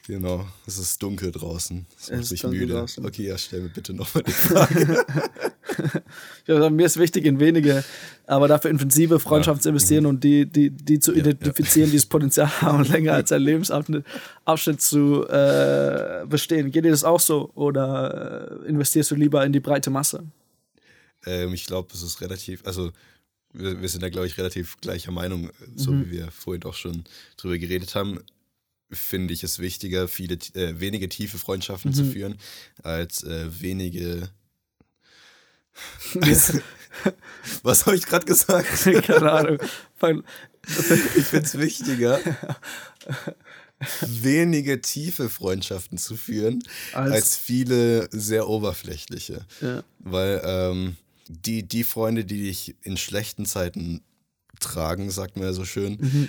[0.06, 1.86] Genau, es ist dunkel draußen.
[1.98, 2.74] Es macht mich müde.
[2.74, 3.06] Draußen.
[3.06, 5.06] Okay, ja, stell mir bitte nochmal die Frage.
[6.46, 7.82] ja, mir ist wichtig, in wenige,
[8.26, 9.62] aber dafür intensive Freundschaften ja.
[9.62, 10.10] zu investieren mhm.
[10.10, 11.92] und die, die, die zu ja, identifizieren, ja.
[11.92, 14.04] die das Potenzial haben, länger als ein Lebensabschnitt
[14.44, 16.70] Abschnitt zu äh, bestehen.
[16.70, 20.22] Geht dir das auch so oder äh, investierst du lieber in die breite Masse?
[21.24, 22.92] Ähm, ich glaube, es ist relativ, also
[23.54, 26.04] wir, wir sind da, glaube ich, relativ gleicher Meinung, so mhm.
[26.04, 27.04] wie wir vorhin auch schon
[27.38, 28.20] drüber geredet haben
[28.94, 31.94] finde ich es wichtiger, viele, äh, wenige tiefe Freundschaften mhm.
[31.94, 32.38] zu führen,
[32.82, 34.30] als äh, wenige.
[37.62, 38.68] Was habe ich gerade gesagt?
[39.04, 39.58] Keine Ahnung.
[41.16, 42.20] ich finde es wichtiger,
[44.00, 49.44] wenige tiefe Freundschaften zu führen, als, als viele sehr oberflächliche.
[49.60, 49.82] Ja.
[49.98, 50.96] Weil ähm,
[51.28, 54.02] die, die Freunde, die dich in schlechten Zeiten
[54.60, 56.28] tragen, sagt man ja so schön, mhm.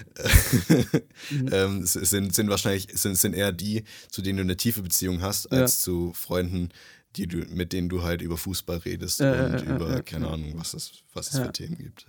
[1.31, 1.49] mhm.
[1.51, 5.51] ähm, sind, sind wahrscheinlich sind, sind eher die, zu denen du eine tiefe Beziehung hast,
[5.51, 5.83] als ja.
[5.83, 6.69] zu Freunden,
[7.15, 10.53] die du, mit denen du halt über Fußball redest ja, und ja, über, keine Ahnung,
[10.55, 12.05] was es, was es für Themen gibt.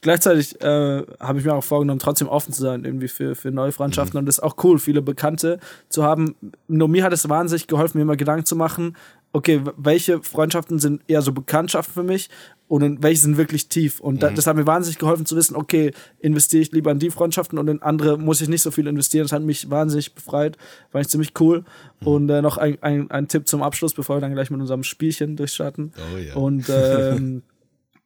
[0.00, 3.72] Gleichzeitig äh, habe ich mir auch vorgenommen, trotzdem offen zu sein, irgendwie für, für neue
[3.72, 4.16] Freundschaften.
[4.16, 4.20] Mhm.
[4.20, 6.34] Und das ist auch cool, viele Bekannte zu haben.
[6.66, 8.96] Nur mir hat es wahnsinnig geholfen, mir mal Gedanken zu machen,
[9.32, 12.30] okay, welche Freundschaften sind eher so Bekanntschaften für mich
[12.68, 14.00] und welche sind wirklich tief.
[14.00, 14.34] Und mhm.
[14.34, 17.68] das hat mir wahnsinnig geholfen zu wissen, okay, investiere ich lieber in die Freundschaften und
[17.68, 19.24] in andere muss ich nicht so viel investieren.
[19.24, 20.56] Das hat mich wahnsinnig befreit,
[20.92, 21.64] war ich ziemlich cool.
[22.00, 22.06] Mhm.
[22.06, 24.82] Und äh, noch ein, ein, ein Tipp zum Abschluss, bevor wir dann gleich mit unserem
[24.82, 25.92] Spielchen durchstarten.
[25.96, 26.34] Oh ja.
[26.34, 27.42] Und ähm,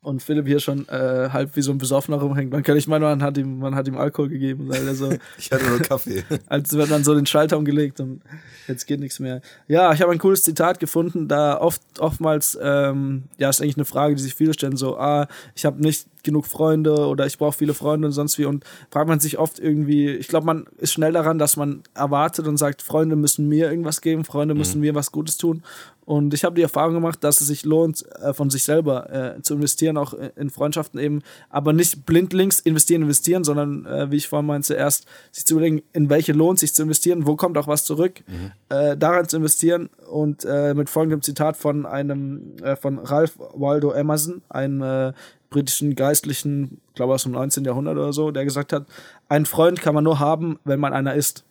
[0.02, 2.50] und Philipp hier schon äh, halb wie so ein Besoffener rumhängt.
[2.50, 5.12] Man kann nicht meinen, man hat ihm, man hat ihm Alkohol gegeben, weil er so.
[5.38, 6.24] ich hatte nur Kaffee.
[6.46, 8.22] als wird dann so den Schalter umgelegt und
[8.66, 9.42] jetzt geht nichts mehr.
[9.68, 13.84] Ja, ich habe ein cooles Zitat gefunden, da oft oftmals, ähm, ja, ist eigentlich eine
[13.84, 17.56] Frage, die sich viele stellen, so, ah, ich habe nicht genug Freunde oder ich brauche
[17.56, 18.44] viele Freunde und sonst wie.
[18.44, 22.46] Und fragt man sich oft irgendwie, ich glaube, man ist schnell daran, dass man erwartet
[22.46, 24.80] und sagt, Freunde müssen mir irgendwas geben, Freunde müssen Mhm.
[24.86, 25.62] mir was Gutes tun.
[26.06, 29.42] Und ich habe die Erfahrung gemacht, dass es sich lohnt, äh, von sich selber äh,
[29.42, 34.16] zu investieren, auch äh, in Freundschaften eben, aber nicht blindlings investieren, investieren, sondern äh, wie
[34.16, 37.56] ich vorhin meinte, erst sich zu überlegen, in welche lohnt sich zu investieren, wo kommt
[37.58, 38.22] auch was zurück,
[38.70, 44.42] äh, daran zu investieren und äh, mit folgendem Zitat von einem, von Ralph Waldo Emerson,
[44.48, 45.12] einem äh,
[45.50, 47.64] britischen Geistlichen, ich glaube aus dem 19.
[47.64, 48.86] Jahrhundert oder so, der gesagt hat,
[49.28, 51.44] einen Freund kann man nur haben, wenn man einer ist.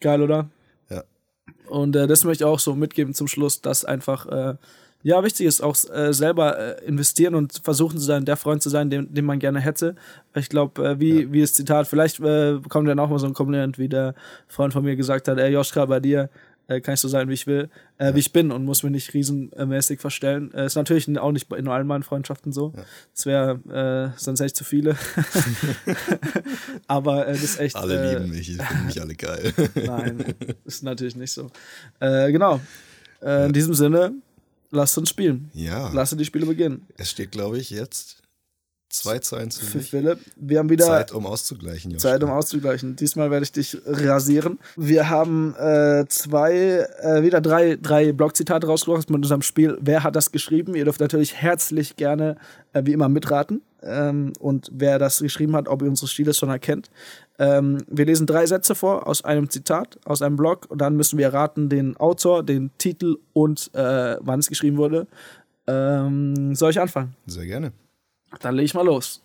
[0.00, 0.48] Geil, oder?
[0.88, 1.04] Ja.
[1.68, 4.54] Und äh, das möchte ich auch so mitgeben zum Schluss, dass einfach äh,
[5.02, 8.70] ja wichtig ist, auch äh, selber äh, investieren und versuchen zu sein, der Freund zu
[8.70, 9.94] sein, den, den man gerne hätte.
[10.34, 13.34] Ich glaube, äh, wie, wie das Zitat, vielleicht äh, kommt dann auch mal so ein
[13.34, 14.14] Kompliment, wie der
[14.48, 16.30] Freund von mir gesagt hat, ey Joschka, bei dir
[16.68, 18.92] äh, kann ich so sein, wie ich will, äh, wie ich bin und muss mich
[18.92, 20.52] nicht riesenmäßig verstellen.
[20.54, 22.72] Äh, ist natürlich auch nicht in allen meinen Freundschaften so.
[23.14, 24.96] Das wäre äh, sonst echt zu viele.
[26.86, 27.76] Aber äh, das ist echt.
[27.76, 29.52] Alle äh, lieben mich, ich finde mich alle geil.
[29.74, 31.50] Nein, ist natürlich nicht so.
[32.00, 32.60] Genau.
[33.22, 34.12] Äh, in diesem Sinne,
[34.70, 35.50] lasst uns spielen.
[35.54, 36.86] ja, Lasst die Spiele beginnen.
[36.96, 38.22] es steht, glaube ich, jetzt
[38.88, 39.90] 2 zu 1 für mich.
[39.90, 40.18] Philipp.
[40.36, 41.90] Wir haben wieder Zeit, um auszugleichen.
[41.90, 42.10] Joshua.
[42.10, 42.96] Zeit, um auszugleichen.
[42.96, 44.58] Diesmal werde ich dich rasieren.
[44.76, 50.16] Wir haben äh, zwei, äh, wieder drei, drei Blogzitate rausgebracht mit unserem Spiel Wer hat
[50.16, 50.74] das geschrieben?
[50.74, 52.36] Ihr dürft natürlich herzlich gerne,
[52.72, 53.62] äh, wie immer, mitraten.
[53.82, 56.90] Ähm, und wer das geschrieben hat, ob ihr unsere Stile schon erkennt.
[57.38, 60.66] Ähm, wir lesen drei Sätze vor aus einem Zitat, aus einem Blog.
[60.68, 65.06] Und dann müssen wir raten den Autor, den Titel und äh, wann es geschrieben wurde.
[65.66, 67.14] Ähm, soll ich anfangen?
[67.26, 67.72] Sehr gerne.
[68.40, 69.22] Dann leg ich mal los.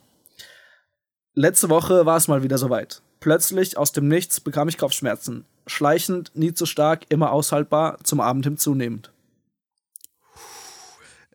[1.33, 3.01] Letzte Woche war es mal wieder soweit.
[3.19, 5.45] Plötzlich aus dem Nichts bekam ich Kopfschmerzen.
[5.67, 9.11] Schleichend, nie zu stark, immer aushaltbar, zum Abend hin zunehmend.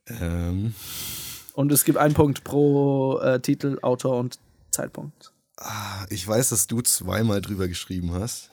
[0.09, 0.75] Ähm,
[1.55, 4.39] Und es gibt einen Punkt pro äh, Titel, Autor und
[4.71, 5.33] Zeitpunkt.
[5.59, 8.51] ah, ich weiß, dass du zweimal drüber geschrieben hast.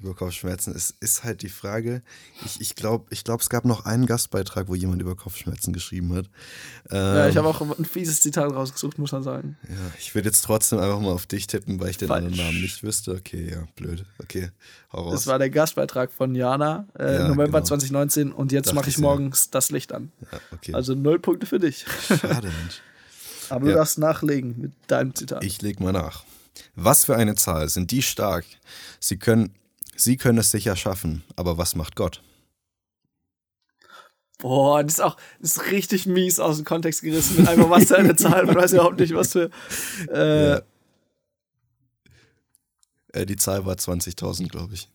[0.00, 0.74] Über Kopfschmerzen.
[0.76, 2.02] Es ist halt die Frage.
[2.44, 6.14] Ich, ich glaube, ich glaub, es gab noch einen Gastbeitrag, wo jemand über Kopfschmerzen geschrieben
[6.14, 6.26] hat.
[6.90, 9.56] Ähm, Ja, ich habe auch ein fieses Zitat rausgesucht, muss man sagen.
[9.68, 12.26] ja, ich würde jetzt trotzdem einfach mal auf dich tippen, weil ich den Falsch.
[12.26, 13.12] anderen Namen nicht wüsste.
[13.12, 14.04] Okay, ja, blöd.
[14.22, 14.50] Okay,
[14.92, 15.12] hau raus.
[15.14, 17.64] Das war der Gastbeitrag von Jana, äh, Ja, November genau.
[17.68, 20.12] 2019 und jetzt mache ich morgens das Licht an.
[20.30, 20.74] ja, okay.
[20.74, 21.86] Also null Punkte für dich.
[22.08, 22.82] Schade, Mensch.
[23.48, 23.76] Aber du Ja.
[23.78, 25.42] darfst nachlegen mit deinem Zitat.
[25.42, 26.24] Ich leg mal nach.
[26.76, 28.44] Was für eine Zahl sind die stark?
[29.00, 29.54] Sie können,
[29.98, 32.22] sie können es sicher schaffen, aber was macht Gott?
[34.38, 37.86] Boah, das ist auch das ist richtig mies aus dem Kontext gerissen mit einfach was
[37.86, 38.46] für eine Zahl.
[38.46, 39.50] Man weiß überhaupt nicht, was für.
[40.12, 40.62] Äh, Ja.
[43.12, 44.88] Äh, die Zahl war 20.000, glaube ich.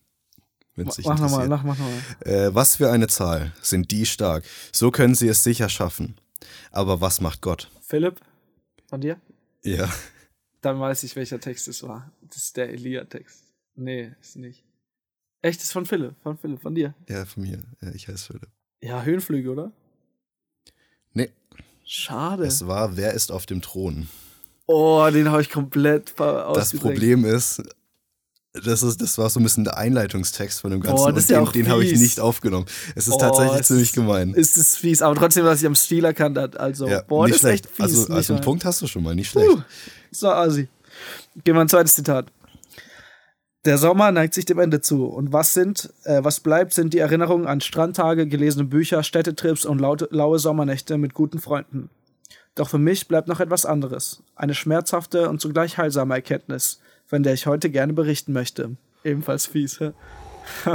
[0.76, 1.92] Mach nochmal, mach nochmal.
[2.24, 4.44] Äh, was für eine Zahl sind die stark?
[4.72, 6.16] So können sie es sicher schaffen.
[6.70, 7.70] Aber was macht Gott?
[7.80, 8.20] Philipp,
[8.86, 9.20] von dir?
[9.62, 9.88] Ja.
[10.62, 12.10] Dann weiß ich, welcher Text es war.
[12.22, 13.44] Das ist der Elia-Text.
[13.76, 14.63] Nee, ist nicht.
[15.44, 16.94] Echt, das ist von Philipp, von Philipp, von dir.
[17.06, 17.62] Ja, von mir.
[17.82, 18.48] Ja, ich heiße Philipp.
[18.80, 19.72] Ja, Höhenflüge, oder?
[21.12, 21.30] Nee,
[21.84, 22.46] Schade.
[22.46, 24.08] es war Wer ist auf dem Thron?
[24.66, 26.72] Oh, den habe ich komplett Das.
[26.74, 27.62] Problem ist,
[28.54, 31.18] das, ist, das war so ein bisschen der Einleitungstext von dem Ganzen Boah, das und
[31.18, 32.64] ist ja den, auch den habe ich nicht aufgenommen.
[32.94, 34.32] Es ist Oh, tatsächlich es ziemlich ist- gemein.
[34.32, 36.56] Ist es fies, aber trotzdem, was ich am Stil erkannt hat.
[36.56, 37.66] Also, ja, boah, nicht das schlecht.
[37.66, 37.98] ist echt fies.
[38.00, 38.42] also, also einen?
[38.42, 39.46] Punkt hast du schon mal, nicht schlecht.
[39.50, 39.60] Puh.
[40.10, 40.68] So, Asi.
[41.44, 42.28] Gehen wir ein zweites Zitat.
[43.64, 45.06] Der Sommer neigt sich dem Ende zu.
[45.06, 49.80] Und was sind, äh, was bleibt, sind die Erinnerungen an Strandtage, gelesene Bücher, Städtetrips und
[49.80, 51.88] laute, laue Sommernächte mit guten Freunden.
[52.54, 54.22] Doch für mich bleibt noch etwas anderes.
[54.36, 58.76] Eine schmerzhafte und zugleich heilsame Erkenntnis, von der ich heute gerne berichten möchte.
[59.02, 59.92] Ebenfalls fies, hä?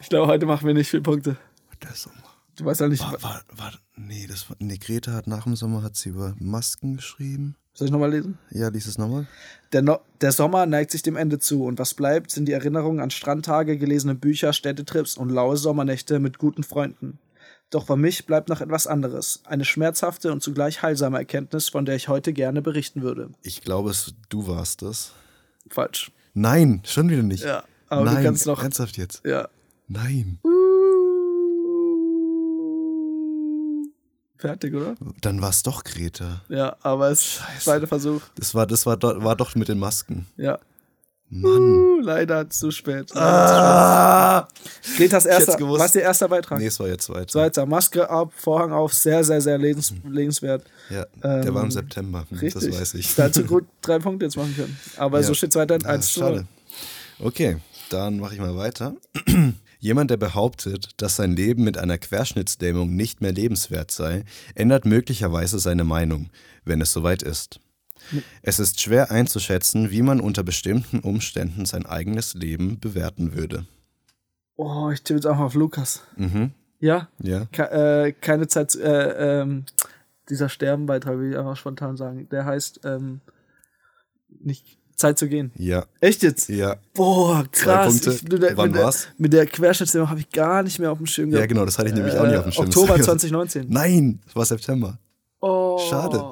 [0.00, 1.36] ich glaube, heute machen wir nicht viele Punkte.
[1.82, 2.16] Der Sommer.
[2.56, 3.02] Du weißt ja nicht.
[3.02, 6.34] War, war, war, nee, das war, nee, Greta hat nach dem Sommer hat sie über
[6.40, 7.56] Masken geschrieben.
[7.78, 8.36] Soll ich nochmal lesen?
[8.50, 9.28] Ja, lies es nochmal.
[9.72, 12.98] Der, no der Sommer neigt sich dem Ende zu und was bleibt, sind die Erinnerungen
[12.98, 17.20] an Strandtage, gelesene Bücher, Städtetrips und laue Sommernächte mit guten Freunden.
[17.70, 19.42] Doch für mich bleibt noch etwas anderes.
[19.44, 23.30] Eine schmerzhafte und zugleich heilsame Erkenntnis, von der ich heute gerne berichten würde.
[23.42, 25.12] Ich glaube, es, du warst das.
[25.70, 26.10] Falsch.
[26.34, 27.44] Nein, schon wieder nicht.
[27.44, 28.60] Ja, aber Nein, du kannst noch.
[28.60, 29.24] ernsthaft jetzt.
[29.24, 29.48] Ja.
[29.86, 30.40] Nein.
[34.38, 34.94] Fertig, oder?
[35.20, 36.42] Dann war es doch Greta.
[36.48, 38.20] Ja, aber es ist zweiter Versuch.
[38.36, 40.26] Das war, das war, do, war doch mit den Masken.
[40.36, 40.58] Ja.
[41.30, 41.60] Mann.
[41.60, 43.14] Uh, leider zu spät.
[43.14, 44.48] Ah!
[44.96, 45.52] Gretas erster.
[45.52, 45.80] hätt's gewusst.
[45.80, 46.58] Was ist der erste Beitrag?
[46.58, 47.26] Nee, es war jetzt weiter.
[47.26, 47.66] Zweiter.
[47.66, 48.94] Maske ab, Vorhang auf.
[48.94, 50.64] Sehr, sehr, sehr lesens lesenswert.
[50.88, 52.24] Ja, der war im Ähm, September.
[52.30, 52.70] Hm, Richtig.
[52.70, 53.14] Das weiß ich.
[53.14, 54.78] Dazu gut drei Punkte jetzt machen können.
[54.96, 55.26] Aber Ja.
[55.26, 56.28] so steht es weiterhin Ah, 1 zu 0.
[56.30, 56.46] schade.
[57.18, 57.58] Okay,
[57.90, 58.94] dann mache ich mal weiter.
[59.78, 64.24] Jemand, der behauptet, dass sein Leben mit einer Querschnittslähmung nicht mehr lebenswert sei,
[64.54, 66.30] ändert möglicherweise seine Meinung,
[66.64, 67.60] wenn es soweit ist.
[68.42, 73.66] Es ist schwer einzuschätzen, wie man unter bestimmten Umständen sein eigenes Leben bewerten würde.
[74.56, 76.02] Oh, ich tippe jetzt auch auf Lukas.
[76.16, 76.52] Mhm.
[76.80, 77.08] Ja?
[77.22, 77.46] Ja.
[77.46, 79.64] Ke äh, keine Zeit, äh, ähm,
[80.28, 82.28] dieser Sterbenbeitrag, will ich einfach spontan sagen.
[82.30, 83.20] Der heißt, ähm,
[84.28, 85.52] nicht Zeit zu gehen.
[85.56, 85.86] Ja.
[86.00, 86.48] Echt jetzt?
[86.48, 86.76] Ja.
[86.94, 87.88] Boah, krass.
[87.88, 88.12] Punkte.
[88.12, 89.08] Ich, mit der, Wann mit der, war's?
[89.16, 91.88] Mit der Querschnittslähmung habe ich gar nicht mehr auf dem Schirm Ja, genau, das hatte
[91.88, 92.66] ich nämlich auch nicht auf dem Schirm.
[92.66, 93.66] Oktober 2019.
[93.68, 94.98] Nein, es war September.
[95.40, 95.78] Oh.
[95.88, 96.22] Schade.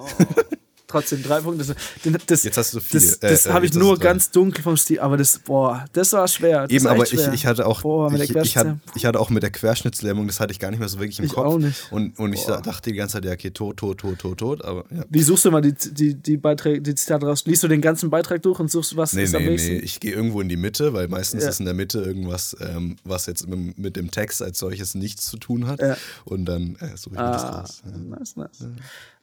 [1.00, 1.64] Trotzdem, drei Punkte.
[2.04, 3.00] Das, das, Jetzt hast du viel.
[3.00, 6.12] Das, Äh, das äh, habe ich nur ganz dunkel vom Stil, aber das, boah, das
[6.12, 6.62] war schwer.
[6.62, 7.32] Das Eben, war aber echt ich, schwer.
[7.34, 8.80] ich hatte auch, Boah, mit der ich, ich, hatte, Querschnittslähmung.
[8.96, 11.24] ich hatte auch mit der Querschnittslähmung, das hatte ich gar nicht mehr so wirklich im
[11.26, 11.46] Ich Kopf.
[11.46, 11.90] auch nicht.
[11.92, 14.84] Und, und ich dachte die ganze Zeit, ja, okay, tot, tot, tot, tot, tot, aber
[14.90, 15.04] ja.
[15.08, 17.44] Wie suchst du mal die, die, die Beiträge, die Zitate raus?
[17.46, 19.72] Liest du den ganzen Beitrag durch und suchst, was Nee, ist am nee, nächsten?
[19.72, 21.50] nee, ich gehe irgendwo in die Mitte, weil meistens Ja.
[21.50, 25.26] ist in der Mitte irgendwas, ähm, was jetzt mit, mit dem Text als solches nichts
[25.26, 25.80] zu tun hat.
[25.80, 25.96] Ja.
[26.24, 27.82] Und dann äh, suche ich mir das Ah, raus.
[28.08, 28.64] Nice, nice.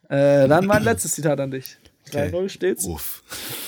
[0.09, 1.77] Äh, dann mein letztes Zitat an dich.
[2.11, 2.49] 3-0 Okay.
[2.49, 2.85] steht's.
[2.85, 3.23] Uff.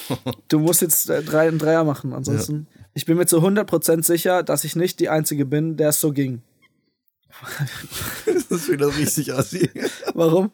[0.50, 2.68] Du musst jetzt äh, drei und Dreier machen, ansonsten.
[2.94, 6.12] Ich bin mir zu 100% sicher, dass ich nicht die Einzige bin, der es so
[6.12, 6.42] ging.
[8.26, 9.70] das ist wieder richtig assi.
[10.14, 10.52] Warum?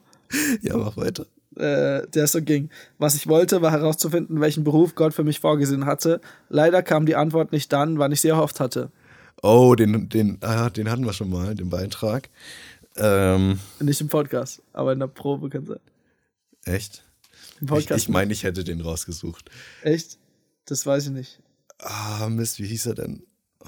[0.62, 1.26] ja, mach weiter.
[1.58, 2.70] äh, der es so ging.
[2.98, 6.22] Was ich wollte, war herauszufinden, welchen Beruf Gott für mich vorgesehen hatte.
[6.50, 8.90] Leider kam die Antwort nicht dann, wann ich sie erhofft hatte.
[9.44, 12.30] Oh, den, den, ah, den hatten wir schon mal, den Beitrag.
[12.98, 15.80] Ähm, Nicht im Podcast, aber in der Probe kann sein.
[16.66, 17.04] echt?
[17.60, 18.04] Im Ich, Podcast.
[18.04, 19.50] ich meine, ich hätte den rausgesucht.
[19.84, 20.18] Echt?
[20.66, 21.40] Das weiß ich nicht.
[21.80, 23.24] Ah, Mist, wie hieß er denn?
[23.64, 23.68] Oh,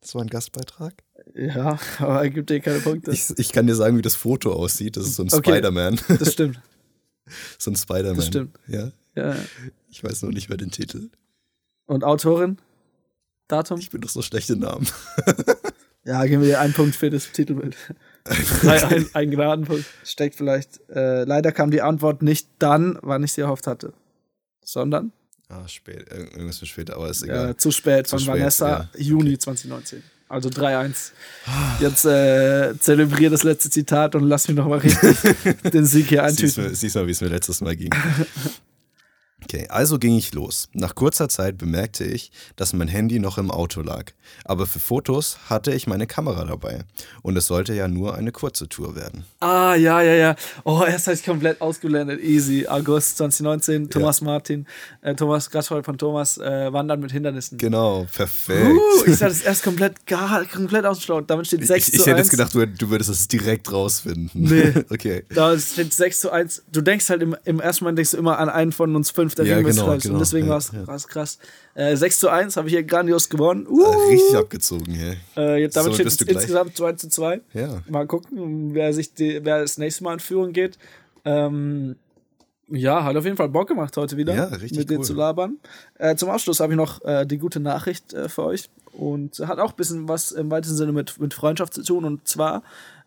[0.00, 0.94] Das war ein Gastbeitrag?
[1.34, 3.10] Ja, aber er gibt dir keine Punkte.
[3.12, 4.96] Ich, ich kann dir sagen, wie das Foto aussieht.
[4.96, 5.52] Das ist so ein Okay.
[5.52, 5.98] Spider-Man.
[6.18, 6.60] das stimmt.
[7.58, 8.16] so ein Spider-Man.
[8.16, 8.58] Das stimmt.
[8.66, 8.90] Ja.
[9.16, 9.36] Ja.
[9.88, 11.10] Ich weiß noch nicht mehr den Titel.
[11.86, 12.58] Und Autorin?
[13.48, 13.78] Datum?
[13.78, 14.86] Ich bin doch so schlecht in Namen.
[16.04, 17.76] Ja, geben wir dir einen Punkt für das Titelbild.
[18.66, 19.84] ein, ein, Gnadenpunkt.
[20.04, 20.80] Steckt vielleicht.
[20.90, 23.92] Äh, leider kam die Antwort nicht dann, wann ich sie erhofft hatte.
[24.64, 25.12] Sondern
[25.48, 26.08] Ah, spät.
[26.10, 27.50] Ir- Irgendwas für später, aber ist egal.
[27.50, 29.00] äh, zu spät Zu von spät, Vanessa, ja.
[29.00, 30.02] Juni 2019.
[30.28, 31.12] Also 3-1.
[31.80, 35.16] Jetzt äh, zelebriere das letzte Zitat und lass mich nochmal richtig
[35.72, 36.74] den Sieg hier Siehst eintüten.
[36.74, 37.90] siehst mal, wie es mir letztes Mal ging.
[39.44, 40.68] Okay, also ging ich los.
[40.72, 44.12] Nach kurzer Zeit bemerkte ich, dass mein Handy noch im Auto lag.
[44.44, 46.84] Aber für Fotos hatte ich meine Kamera dabei.
[47.20, 49.24] Und es sollte ja nur eine kurze Tour werden.
[49.40, 50.36] Ah, ja, ja, ja.
[50.64, 52.22] Oh, erst habe ich komplett ausgeblendet.
[52.22, 52.66] Easy.
[52.66, 54.66] August 2019, Thomas Martin,
[55.02, 57.58] äh, Thomas Gaschol von Thomas, äh, Wandern mit Hindernissen.
[57.58, 58.66] Genau, perfekt.
[58.66, 61.28] Uh, ich hatte es erst komplett, gar, komplett ausgeschlaut.
[61.28, 62.26] Damit steht 6 ich ich zu hätte 1.
[62.26, 64.30] jetzt gedacht, du, du würdest es direkt rausfinden.
[64.32, 64.72] Nee.
[64.88, 65.24] okay.
[65.34, 66.64] Da steht 6 zu 1.
[66.72, 69.33] Du denkst halt im, im ersten Moment denkst du immer an einen von uns fünf,
[69.34, 70.14] der Ja, mich genau, genau.
[70.14, 70.96] Und deswegen war es ja.
[71.08, 71.38] krass.
[71.74, 73.66] Äh, 6 zu 1 habe ich hier grandios gewonnen.
[73.66, 75.16] Äh, Uh, Richtig abgezogen hier.
[75.36, 77.40] äh, jetzt, damit So, steht es insgesamt 2 zu 2.
[77.52, 77.82] Ja.
[77.88, 80.78] Mal gucken, wer sich die, wer das nächste Mal in Führung geht.
[81.24, 81.96] Ähm,
[82.68, 85.04] ja, hat auf jeden Fall Bock gemacht heute wieder, Ja, richtig mit dir cool.
[85.04, 85.58] zu labern.
[85.98, 89.58] Äh, zum Abschluss habe ich noch äh, die gute Nachricht äh, für euch und hat
[89.58, 92.04] auch ein bisschen was im weitesten Sinne mit, mit Freundschaft zu tun.
[92.04, 92.62] Und zwar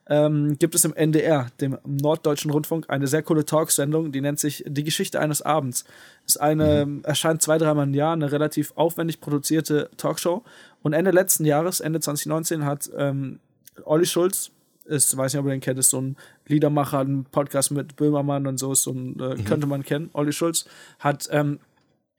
[0.09, 4.63] ähm, gibt es im NDR, dem Norddeutschen Rundfunk, eine sehr coole Talksendung, die nennt sich
[4.67, 5.85] Die Geschichte eines Abends.
[6.25, 7.01] Ist eine, Mhm.
[7.03, 10.43] erscheint zwei, dreimal im Jahr, eine relativ aufwendig produzierte Talkshow.
[10.81, 13.39] Und Ende letzten Jahres, Ende 2019, hat ähm,
[13.83, 14.51] Olli Schulz,
[14.85, 16.15] ist, weiß nicht, ob ihr den kennt, ist so ein
[16.47, 20.09] Liedermacher, ein Podcast mit Böhmermann und so, ist so ein, äh, könnte man kennen.
[20.13, 20.65] Olli Schulz
[20.99, 21.59] hat, ähm,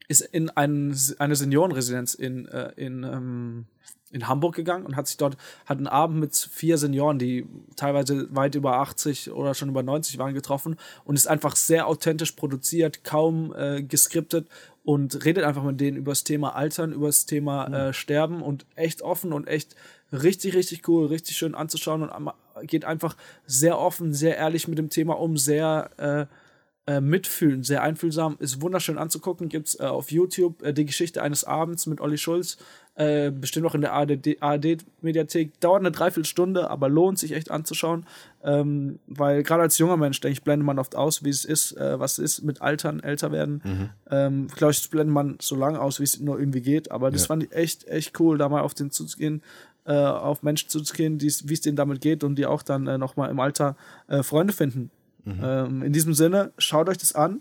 [0.09, 3.64] ist in ein, eine Seniorenresidenz in, äh, in, ähm,
[4.11, 5.37] in Hamburg gegangen und hat sich dort,
[5.67, 7.47] hat einen Abend mit vier Senioren, die
[7.77, 12.33] teilweise weit über 80 oder schon über 90 waren, getroffen und ist einfach sehr authentisch
[12.33, 14.49] produziert, kaum äh, geskriptet
[14.85, 18.65] und redet einfach mit denen über das Thema Altern, über das Thema äh, Sterben und
[18.75, 19.77] echt offen und echt
[20.13, 22.33] richtig, richtig cool, richtig schön anzuschauen und
[22.63, 26.27] geht einfach sehr offen, sehr ehrlich mit dem Thema um, sehr äh,
[26.89, 29.51] äh, mitfühlen, sehr einfühlsam, ist wunderschön anzugucken.
[29.51, 32.57] Gibt's äh, auf YouTube äh, die Geschichte eines Abends mit Olli Schulz,
[32.95, 35.61] äh, bestimmt auch in der ARD-Mediathek.
[35.61, 38.07] Dauert eine Dreiviertelstunde, aber lohnt sich echt anzuschauen,
[38.43, 41.72] ähm, weil gerade als junger Mensch, denke ich, blendet man oft aus, wie es ist,
[41.76, 43.91] äh, was es ist mit Altern, älter werden.
[44.11, 47.22] Ähm, Glaube ich, blendet man so lange aus, wie es nur irgendwie geht, aber das
[47.22, 47.26] Ja.
[47.28, 49.43] fand ich echt, echt cool, da mal auf den zuzugehen,
[49.84, 53.41] auf Menschen zuzugehen, wie es denen damit geht und die auch dann äh, nochmal im
[53.41, 53.74] Alter
[54.09, 54.91] äh, Freunde finden.
[55.43, 57.41] Ähm, in diesem Sinne, schaut euch das an,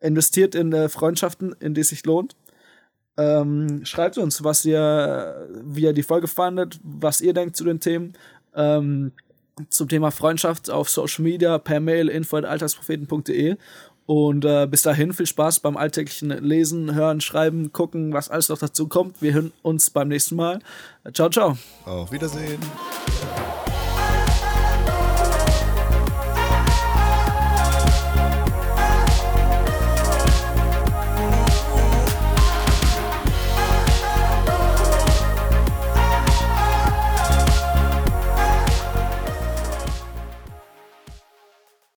[0.00, 2.36] investiert in äh, Freundschaften, in die es sich lohnt.
[3.16, 7.80] Ähm, schreibt uns, was ihr, wie ihr die Folge fandet, was ihr denkt zu den
[7.80, 8.14] Themen.
[8.54, 9.12] Ähm,
[9.68, 13.56] zum Thema Freundschaft auf Social Media, per Mail info.alltagspropheten.de.
[14.06, 18.58] Und äh, bis dahin viel Spaß beim alltäglichen Lesen, Hören, Schreiben, Gucken, was alles noch
[18.58, 19.22] dazu kommt.
[19.22, 20.60] Wir hören uns beim nächsten Mal.
[21.12, 21.56] Ciao, ciao.
[21.84, 22.58] Auf Wiedersehen.